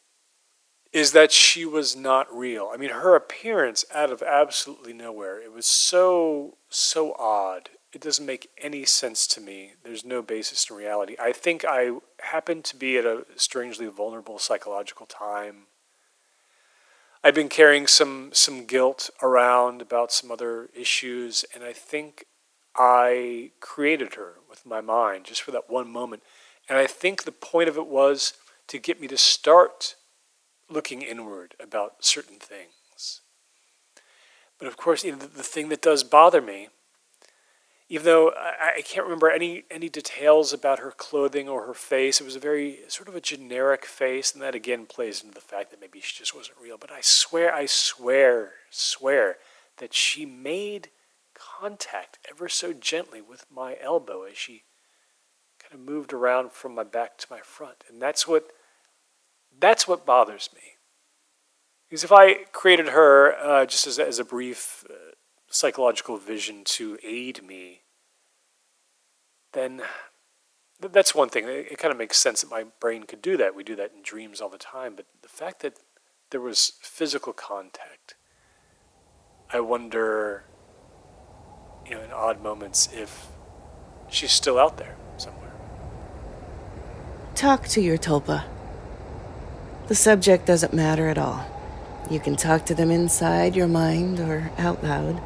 is 0.92 1.12
that 1.12 1.32
she 1.32 1.64
was 1.64 1.94
not 1.94 2.34
real. 2.34 2.70
I 2.72 2.76
mean, 2.76 2.90
her 2.90 3.14
appearance 3.14 3.84
out 3.94 4.10
of 4.10 4.22
absolutely 4.22 4.92
nowhere, 4.92 5.40
it 5.40 5.52
was 5.52 5.66
so, 5.66 6.56
so 6.70 7.14
odd 7.18 7.70
it 7.92 8.00
doesn't 8.02 8.26
make 8.26 8.50
any 8.58 8.84
sense 8.84 9.26
to 9.28 9.40
me. 9.40 9.72
There's 9.82 10.04
no 10.04 10.20
basis 10.22 10.68
in 10.68 10.76
reality. 10.76 11.16
I 11.18 11.32
think 11.32 11.64
I 11.64 11.92
happened 12.20 12.64
to 12.64 12.76
be 12.76 12.98
at 12.98 13.06
a 13.06 13.24
strangely 13.36 13.86
vulnerable 13.86 14.38
psychological 14.38 15.06
time. 15.06 15.66
I've 17.24 17.34
been 17.34 17.48
carrying 17.48 17.86
some 17.86 18.30
some 18.32 18.66
guilt 18.66 19.10
around 19.22 19.82
about 19.82 20.12
some 20.12 20.30
other 20.30 20.68
issues, 20.74 21.44
and 21.54 21.64
I 21.64 21.72
think 21.72 22.26
I 22.76 23.52
created 23.60 24.14
her 24.14 24.34
with 24.48 24.66
my 24.66 24.80
mind 24.80 25.24
just 25.24 25.42
for 25.42 25.50
that 25.52 25.70
one 25.70 25.90
moment. 25.90 26.22
And 26.68 26.78
I 26.78 26.86
think 26.86 27.24
the 27.24 27.32
point 27.32 27.68
of 27.68 27.78
it 27.78 27.86
was 27.86 28.34
to 28.68 28.78
get 28.78 29.00
me 29.00 29.08
to 29.08 29.16
start 29.16 29.96
looking 30.70 31.02
inward 31.02 31.54
about 31.60 32.04
certain 32.04 32.38
things. 32.38 33.20
But 34.58 34.68
of 34.68 34.76
course, 34.76 35.04
you 35.04 35.12
know, 35.12 35.18
the, 35.18 35.28
the 35.28 35.42
thing 35.42 35.68
that 35.68 35.82
does 35.82 36.04
bother 36.04 36.40
me 36.40 36.68
even 37.88 38.04
though 38.04 38.30
I, 38.30 38.74
I, 38.78 38.82
can't 38.82 39.06
remember 39.06 39.30
any 39.30 39.64
any 39.70 39.88
details 39.88 40.52
about 40.52 40.78
her 40.80 40.90
clothing 40.90 41.48
or 41.48 41.66
her 41.66 41.74
face. 41.74 42.20
It 42.20 42.24
was 42.24 42.36
a 42.36 42.40
very 42.40 42.80
sort 42.88 43.08
of 43.08 43.16
a 43.16 43.20
generic 43.20 43.86
face, 43.86 44.32
and 44.32 44.42
that 44.42 44.54
again 44.54 44.86
plays 44.86 45.22
into 45.22 45.34
the 45.34 45.40
fact 45.40 45.70
that 45.70 45.80
maybe 45.80 46.00
she 46.00 46.16
just 46.16 46.34
wasn't 46.34 46.58
real. 46.60 46.76
But 46.76 46.92
I 46.92 47.00
swear, 47.00 47.54
I 47.54 47.66
swear, 47.66 48.52
swear 48.70 49.36
that 49.78 49.94
she 49.94 50.26
made 50.26 50.90
contact 51.34 52.18
ever 52.28 52.48
so 52.48 52.72
gently 52.72 53.20
with 53.20 53.46
my 53.50 53.76
elbow 53.80 54.24
as 54.24 54.36
she 54.36 54.64
kind 55.58 55.72
of 55.72 55.80
moved 55.80 56.12
around 56.12 56.52
from 56.52 56.74
my 56.74 56.84
back 56.84 57.16
to 57.18 57.26
my 57.30 57.40
front, 57.40 57.84
and 57.88 58.02
that's 58.02 58.28
what 58.28 58.50
that's 59.60 59.88
what 59.88 60.06
bothers 60.06 60.50
me. 60.54 60.60
Because 61.88 62.04
if 62.04 62.12
I 62.12 62.44
created 62.52 62.88
her 62.88 63.34
uh, 63.34 63.66
just 63.66 63.86
as 63.86 63.98
as 63.98 64.18
a 64.18 64.24
brief 64.24 64.84
uh, 64.90 65.14
psychological 65.50 66.16
vision 66.18 66.62
to 66.64 66.98
aid 67.02 67.42
me, 67.42 67.82
then 69.52 69.82
th- 70.80 70.92
that's 70.92 71.14
one 71.14 71.28
thing. 71.28 71.44
It, 71.44 71.72
it 71.72 71.78
kind 71.78 71.92
of 71.92 71.98
makes 71.98 72.18
sense 72.18 72.42
that 72.42 72.50
my 72.50 72.64
brain 72.80 73.04
could 73.04 73.22
do 73.22 73.36
that. 73.38 73.54
We 73.54 73.64
do 73.64 73.76
that 73.76 73.92
in 73.94 74.02
dreams 74.02 74.40
all 74.40 74.50
the 74.50 74.58
time. 74.58 74.94
But 74.96 75.06
the 75.22 75.28
fact 75.28 75.60
that 75.62 75.78
there 76.30 76.40
was 76.40 76.72
physical 76.82 77.32
contact, 77.32 78.14
I 79.50 79.60
wonder, 79.60 80.44
you 81.86 81.94
know, 81.94 82.02
in 82.02 82.12
odd 82.12 82.42
moments, 82.42 82.90
if 82.92 83.28
she's 84.10 84.32
still 84.32 84.58
out 84.58 84.76
there 84.76 84.94
somewhere. 85.16 85.52
Talk 87.34 87.66
to 87.68 87.80
your 87.80 87.96
tulpa. 87.96 88.44
The 89.88 89.94
subject 89.94 90.44
doesn't 90.44 90.74
matter 90.74 91.08
at 91.08 91.16
all. 91.16 91.46
You 92.10 92.20
can 92.20 92.36
talk 92.36 92.66
to 92.66 92.74
them 92.74 92.90
inside 92.90 93.56
your 93.56 93.68
mind 93.68 94.20
or 94.20 94.50
out 94.58 94.84
loud. 94.84 95.22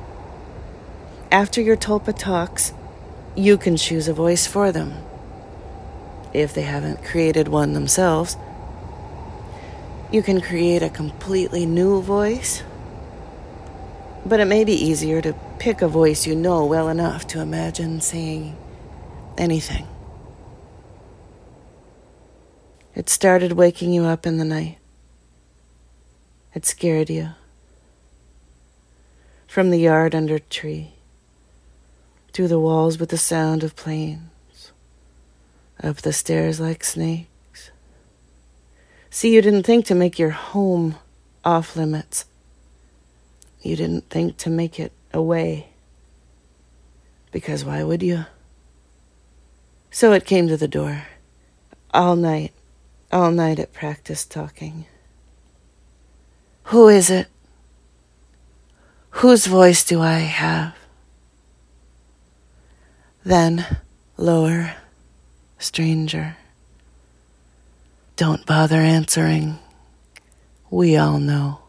After 1.33 1.61
your 1.61 1.77
tulpa 1.77 2.17
talks, 2.17 2.73
you 3.35 3.59
can 3.59 3.77
choose 3.77 4.07
a 4.07 4.15
voice 4.15 4.47
for 4.47 4.71
them. 4.71 4.95
If 6.33 6.55
they 6.55 6.63
haven't 6.63 7.05
created 7.05 7.49
one 7.49 7.73
themselves, 7.73 8.37
you 10.13 10.23
can 10.23 10.41
create 10.41 10.83
a 10.83 10.91
completely 10.91 11.67
new 11.67 12.01
voice. 12.01 12.63
But 14.25 14.39
it 14.39 14.45
may 14.45 14.63
be 14.63 14.75
easier 14.75 15.21
to 15.23 15.35
pick 15.59 15.83
a 15.83 15.89
voice 15.89 16.25
you 16.25 16.37
know 16.37 16.65
well 16.67 16.89
enough 16.89 17.27
to 17.29 17.41
imagine 17.41 18.01
saying 18.01 18.57
anything. 19.37 19.89
It 22.95 23.09
started 23.09 23.53
waking 23.53 23.93
you 23.93 24.05
up 24.05 24.27
in 24.27 24.37
the 24.37 24.45
night. 24.45 24.79
It 26.55 26.67
scared 26.67 27.09
you. 27.09 27.31
From 29.47 29.71
the 29.71 29.79
yard 29.79 30.15
under 30.15 30.37
a 30.37 30.41
tree, 30.41 30.93
through 32.33 32.49
the 32.49 32.61
walls 32.61 32.99
with 32.99 33.11
the 33.11 33.19
sound 33.19 33.63
of 33.63 33.77
planes, 33.77 34.73
up 35.83 35.97
the 35.99 36.13
stairs 36.13 36.61
like 36.61 36.85
snakes. 36.85 37.71
See, 39.11 39.35
you 39.35 39.43
didn't 39.43 39.65
think 39.65 39.85
to 39.87 39.95
make 39.95 40.19
your 40.19 40.31
home 40.31 40.97
off 41.45 41.77
limits. 41.77 42.25
You 43.61 43.77
didn't 43.77 44.09
think 44.09 44.37
to 44.39 44.51
make 44.51 44.81
it 44.81 44.93
away. 45.13 45.69
Because 47.31 47.65
why 47.65 47.83
would 47.83 48.03
you? 48.03 48.27
So 49.91 50.13
it 50.13 50.25
came 50.25 50.49
to 50.49 50.57
the 50.57 50.69
door. 50.69 51.07
All 51.93 52.17
night, 52.17 52.53
all 53.13 53.31
night 53.31 53.59
at 53.59 53.73
practice 53.73 54.25
talking. 54.25 54.87
Who 56.65 56.89
is 56.89 57.11
it? 57.11 57.29
Whose 59.11 59.47
voice 59.47 59.85
do 59.85 60.01
I 60.01 60.21
have? 60.21 60.75
Then, 63.25 63.67
lower, 64.17 64.75
stranger. 65.59 66.37
Don't 68.17 68.47
bother 68.47 68.77
answering. 68.77 69.59
We 70.71 70.97
all 70.97 71.19
know. 71.19 71.61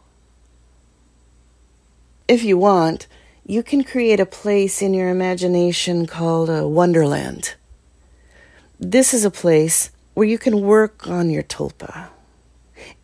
If 2.26 2.42
you 2.42 2.56
want, 2.56 3.06
you 3.46 3.62
can 3.62 3.84
create 3.84 4.20
a 4.20 4.26
place 4.26 4.80
in 4.80 4.94
your 4.94 5.10
imagination 5.10 6.06
called 6.06 6.48
a 6.48 6.66
wonderland. 6.66 7.54
This 8.80 9.12
is 9.12 9.24
a 9.24 9.30
place 9.30 9.90
where 10.14 10.26
you 10.26 10.38
can 10.38 10.60
work 10.60 11.06
on 11.08 11.28
your 11.28 11.42
tulpa 11.42 12.08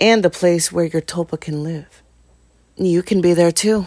and 0.00 0.24
a 0.24 0.30
place 0.30 0.72
where 0.72 0.84
your 0.84 1.02
tulpa 1.02 1.38
can 1.38 1.62
live. 1.62 2.02
You 2.76 3.02
can 3.02 3.20
be 3.20 3.34
there 3.34 3.52
too. 3.52 3.86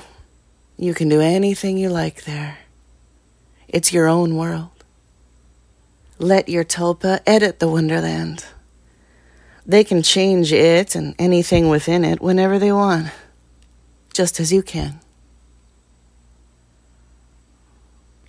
You 0.78 0.94
can 0.94 1.10
do 1.10 1.22
anything 1.22 1.78
you 1.78 1.90
like 1.90 2.26
there. 2.26 2.60
It's 3.68 3.94
your 3.94 4.08
own 4.08 4.36
world. 4.36 4.70
Let 6.20 6.50
your 6.50 6.64
tulpa 6.64 7.22
edit 7.26 7.60
the 7.60 7.70
wonderland. 7.70 8.46
They 9.66 9.84
can 9.84 10.04
change 10.04 10.52
it 10.52 10.94
and 10.94 11.16
anything 11.18 11.70
within 11.70 12.04
it 12.04 12.22
whenever 12.22 12.60
they 12.60 12.72
want, 12.72 13.08
just 14.14 14.40
as 14.40 14.52
you 14.52 14.62
can. 14.62 15.00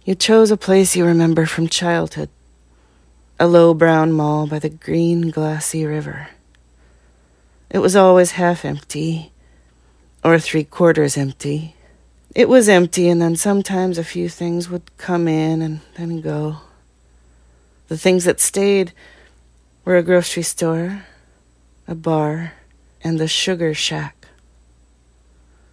You 0.04 0.14
chose 0.14 0.50
a 0.50 0.56
place 0.56 0.94
you 0.94 1.04
remember 1.04 1.46
from 1.46 1.66
childhood 1.68 2.28
a 3.38 3.46
low 3.46 3.74
brown 3.74 4.12
mall 4.12 4.46
by 4.46 4.58
the 4.58 4.68
green, 4.68 5.30
glassy 5.30 5.84
river. 5.84 6.28
It 7.70 7.78
was 7.78 7.96
always 7.96 8.32
half 8.32 8.64
empty, 8.64 9.32
or 10.22 10.38
three 10.38 10.64
quarters 10.64 11.16
empty. 11.16 11.74
It 12.34 12.48
was 12.48 12.68
empty, 12.68 13.08
and 13.08 13.20
then 13.20 13.36
sometimes 13.36 13.98
a 13.98 14.04
few 14.04 14.28
things 14.28 14.70
would 14.70 14.96
come 14.96 15.26
in 15.26 15.62
and 15.62 15.80
then 15.96 16.20
go. 16.20 16.58
The 17.88 17.98
things 17.98 18.24
that 18.24 18.40
stayed 18.40 18.92
were 19.84 19.96
a 19.96 20.02
grocery 20.02 20.44
store, 20.44 21.04
a 21.88 21.94
bar, 21.94 22.52
and 23.02 23.18
the 23.18 23.28
sugar 23.28 23.74
shack. 23.74 24.28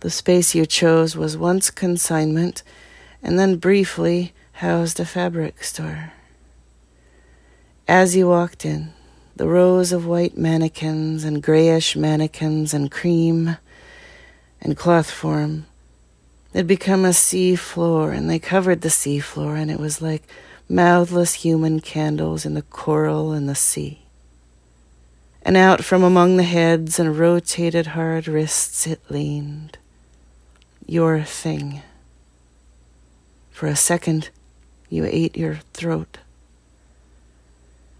The 0.02 0.10
space 0.10 0.56
you 0.56 0.66
chose 0.66 1.16
was 1.16 1.38
once 1.38 1.70
consignment 1.70 2.64
and 3.22 3.38
then 3.38 3.58
briefly 3.58 4.34
housed 4.54 5.00
a 5.00 5.06
fabric 5.06 5.64
store. 5.64 6.14
As 7.88 8.16
you 8.16 8.28
walked 8.28 8.66
in, 8.66 8.94
the 9.36 9.48
rows 9.48 9.92
of 9.92 10.06
white 10.06 10.38
mannequins 10.38 11.24
and 11.24 11.42
grayish 11.42 11.96
mannequins 11.96 12.74
and 12.74 12.92
cream 12.92 13.58
and 14.62 14.78
cloth 14.78 15.10
form 15.10 15.66
had 16.54 16.68
become 16.68 17.06
a 17.06 17.14
sea 17.14 17.56
floor, 17.56 18.12
and 18.12 18.30
they 18.30 18.38
covered 18.38 18.82
the 18.82 18.90
sea 18.90 19.20
floor, 19.20 19.56
and 19.56 19.72
it 19.72 19.80
was 19.80 20.02
like 20.02 20.24
mouthless 20.70 21.34
human 21.36 21.80
candles 21.80 22.46
in 22.46 22.54
the 22.54 22.62
coral 22.62 23.32
and 23.32 23.50
the 23.50 23.56
sea. 23.56 24.04
And 25.42 25.58
out 25.58 25.84
from 25.84 26.04
among 26.04 26.38
the 26.38 26.44
heads 26.44 27.00
and 27.00 27.18
rotated 27.18 27.88
hard 27.88 28.28
wrists 28.28 28.86
it 28.86 29.02
leaned. 29.10 29.78
Your 30.86 31.24
thing. 31.24 31.82
For 33.50 33.68
a 33.68 33.76
second, 33.76 34.30
you 34.90 35.06
ate 35.06 35.36
your 35.36 35.62
throat. 35.74 36.20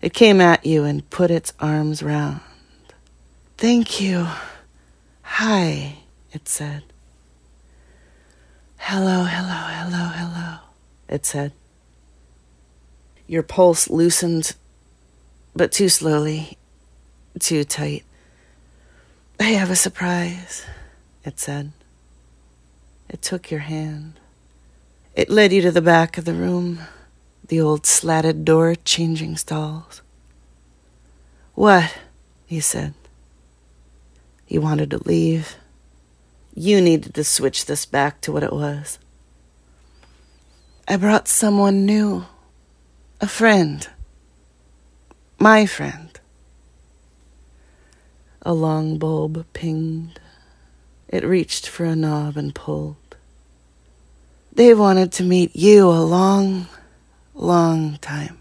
It 0.02 0.14
came 0.14 0.42
at 0.42 0.66
you 0.66 0.84
and 0.84 1.08
put 1.10 1.30
its 1.30 1.54
arms 1.60 2.02
round. 2.02 2.40
Thank 3.58 4.02
you. 4.02 4.28
Hi, 5.22 6.00
it 6.32 6.48
said. 6.48 6.84
Hello, 8.78 9.26
hello, 9.26 9.54
hello, 9.54 10.10
hello, 10.16 10.58
it 11.08 11.26
said. 11.26 11.54
Your 13.28 13.44
pulse 13.44 13.90
loosened, 13.90 14.56
but 15.56 15.72
too 15.72 15.88
slowly, 15.88 16.58
too 17.40 17.64
tight. 17.64 18.04
I 19.40 19.52
have 19.52 19.70
a 19.70 19.76
surprise, 19.76 20.66
it 21.24 21.40
said. 21.40 21.72
It 23.08 23.22
took 23.22 23.52
your 23.52 23.60
hand. 23.60 24.20
It 25.16 25.30
led 25.30 25.54
you 25.54 25.62
to 25.62 25.72
the 25.72 25.82
back 25.82 26.18
of 26.18 26.26
the 26.26 26.34
room 26.34 26.80
the 27.52 27.60
old 27.60 27.86
slatted 27.86 28.46
door 28.46 28.76
changing 28.76 29.36
stalls. 29.36 30.02
What? 31.54 31.98
he 32.46 32.62
said. 32.62 32.94
He 34.46 34.58
wanted 34.58 34.90
to 34.92 35.06
leave. 35.06 35.58
You 36.56 36.80
needed 36.80 37.14
to 37.14 37.26
switch 37.26 37.66
this 37.66 37.86
back 37.86 38.22
to 38.22 38.32
what 38.32 38.44
it 38.44 38.54
was. 38.54 39.00
I 40.88 40.96
brought 40.96 41.28
someone 41.28 41.86
new. 41.86 42.24
A 43.20 43.28
friend. 43.28 43.86
My 45.38 45.66
friend. 45.66 46.18
A 48.44 48.54
long 48.54 48.98
bulb 48.98 49.46
pinged. 49.52 50.22
It 51.10 51.26
reached 51.26 51.68
for 51.68 51.84
a 51.84 51.98
knob 51.98 52.38
and 52.38 52.56
pulled. 52.56 53.18
They 54.54 54.74
wanted 54.74 55.12
to 55.14 55.24
meet 55.24 55.54
you 55.54 55.90
a 55.90 56.00
long, 56.00 56.68
long 57.42 57.98
time. 57.98 58.38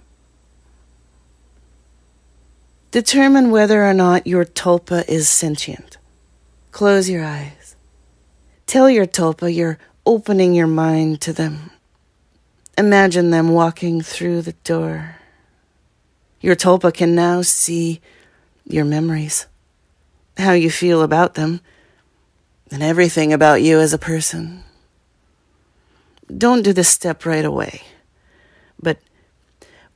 Determine 2.91 3.51
whether 3.51 3.85
or 3.85 3.95
not 3.95 4.27
your 4.27 4.45
tulpa 4.45 5.09
is 5.09 5.29
sentient. 5.29 5.97
Close 6.73 7.09
your 7.09 7.25
eyes. 7.25 7.77
Tell 8.67 8.91
your 8.91 9.07
tulpa 9.07 9.55
you're 9.55 9.79
opening 10.05 10.55
your 10.55 10.67
mind 10.67 11.21
to 11.23 11.33
them. 11.33 11.71
Imagine 12.77 13.31
them 13.31 13.51
walking 13.51 14.01
through 14.01 14.43
the 14.43 14.55
door. 14.65 15.17
Your 16.41 16.57
tulpa 16.57 16.93
can 16.93 17.15
now 17.15 17.43
see 17.43 18.01
your 18.65 18.85
memories, 18.85 19.47
how 20.37 20.53
you 20.53 20.71
feel 20.71 21.03
about 21.03 21.35
them, 21.35 21.61
and 22.71 22.83
everything 22.83 23.33
about 23.33 23.63
you 23.63 23.79
as 23.81 23.93
a 23.93 23.99
person. 23.99 24.65
Don't 26.37 26.63
do 26.63 26.73
this 26.73 26.89
step 26.89 27.27
right 27.27 27.45
away. 27.45 27.83
But 28.83 28.99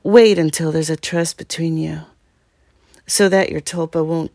wait 0.03 0.37
until 0.37 0.71
there's 0.71 0.89
a 0.89 0.95
trust 0.97 1.37
between 1.37 1.77
you 1.77 2.01
so 3.07 3.29
that 3.29 3.49
your 3.49 3.61
tulpa 3.61 4.05
won't 4.05 4.31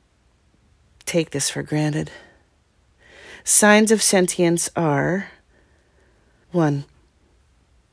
take 1.06 1.30
this 1.30 1.50
for 1.50 1.62
granted. 1.62 2.10
signs 3.42 3.90
of 3.90 4.02
sentience 4.02 4.70
are 4.76 5.30
1. 6.52 6.84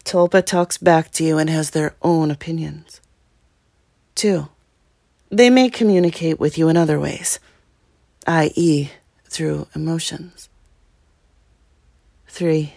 Tulpa 0.03 0.45
talks 0.45 0.77
back 0.77 1.11
to 1.11 1.23
you 1.23 1.37
and 1.37 1.49
has 1.49 1.71
their 1.71 1.95
own 2.01 2.31
opinions. 2.31 3.01
2. 4.15 4.47
They 5.29 5.49
may 5.49 5.69
communicate 5.69 6.39
with 6.39 6.57
you 6.57 6.69
in 6.69 6.77
other 6.77 6.99
ways, 6.99 7.39
i.e., 8.25 8.91
through 9.25 9.67
emotions. 9.75 10.49
3. 12.27 12.73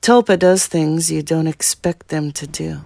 Tulpa 0.00 0.38
does 0.38 0.66
things 0.66 1.10
you 1.10 1.22
don't 1.22 1.46
expect 1.46 2.08
them 2.08 2.32
to 2.32 2.46
do. 2.46 2.84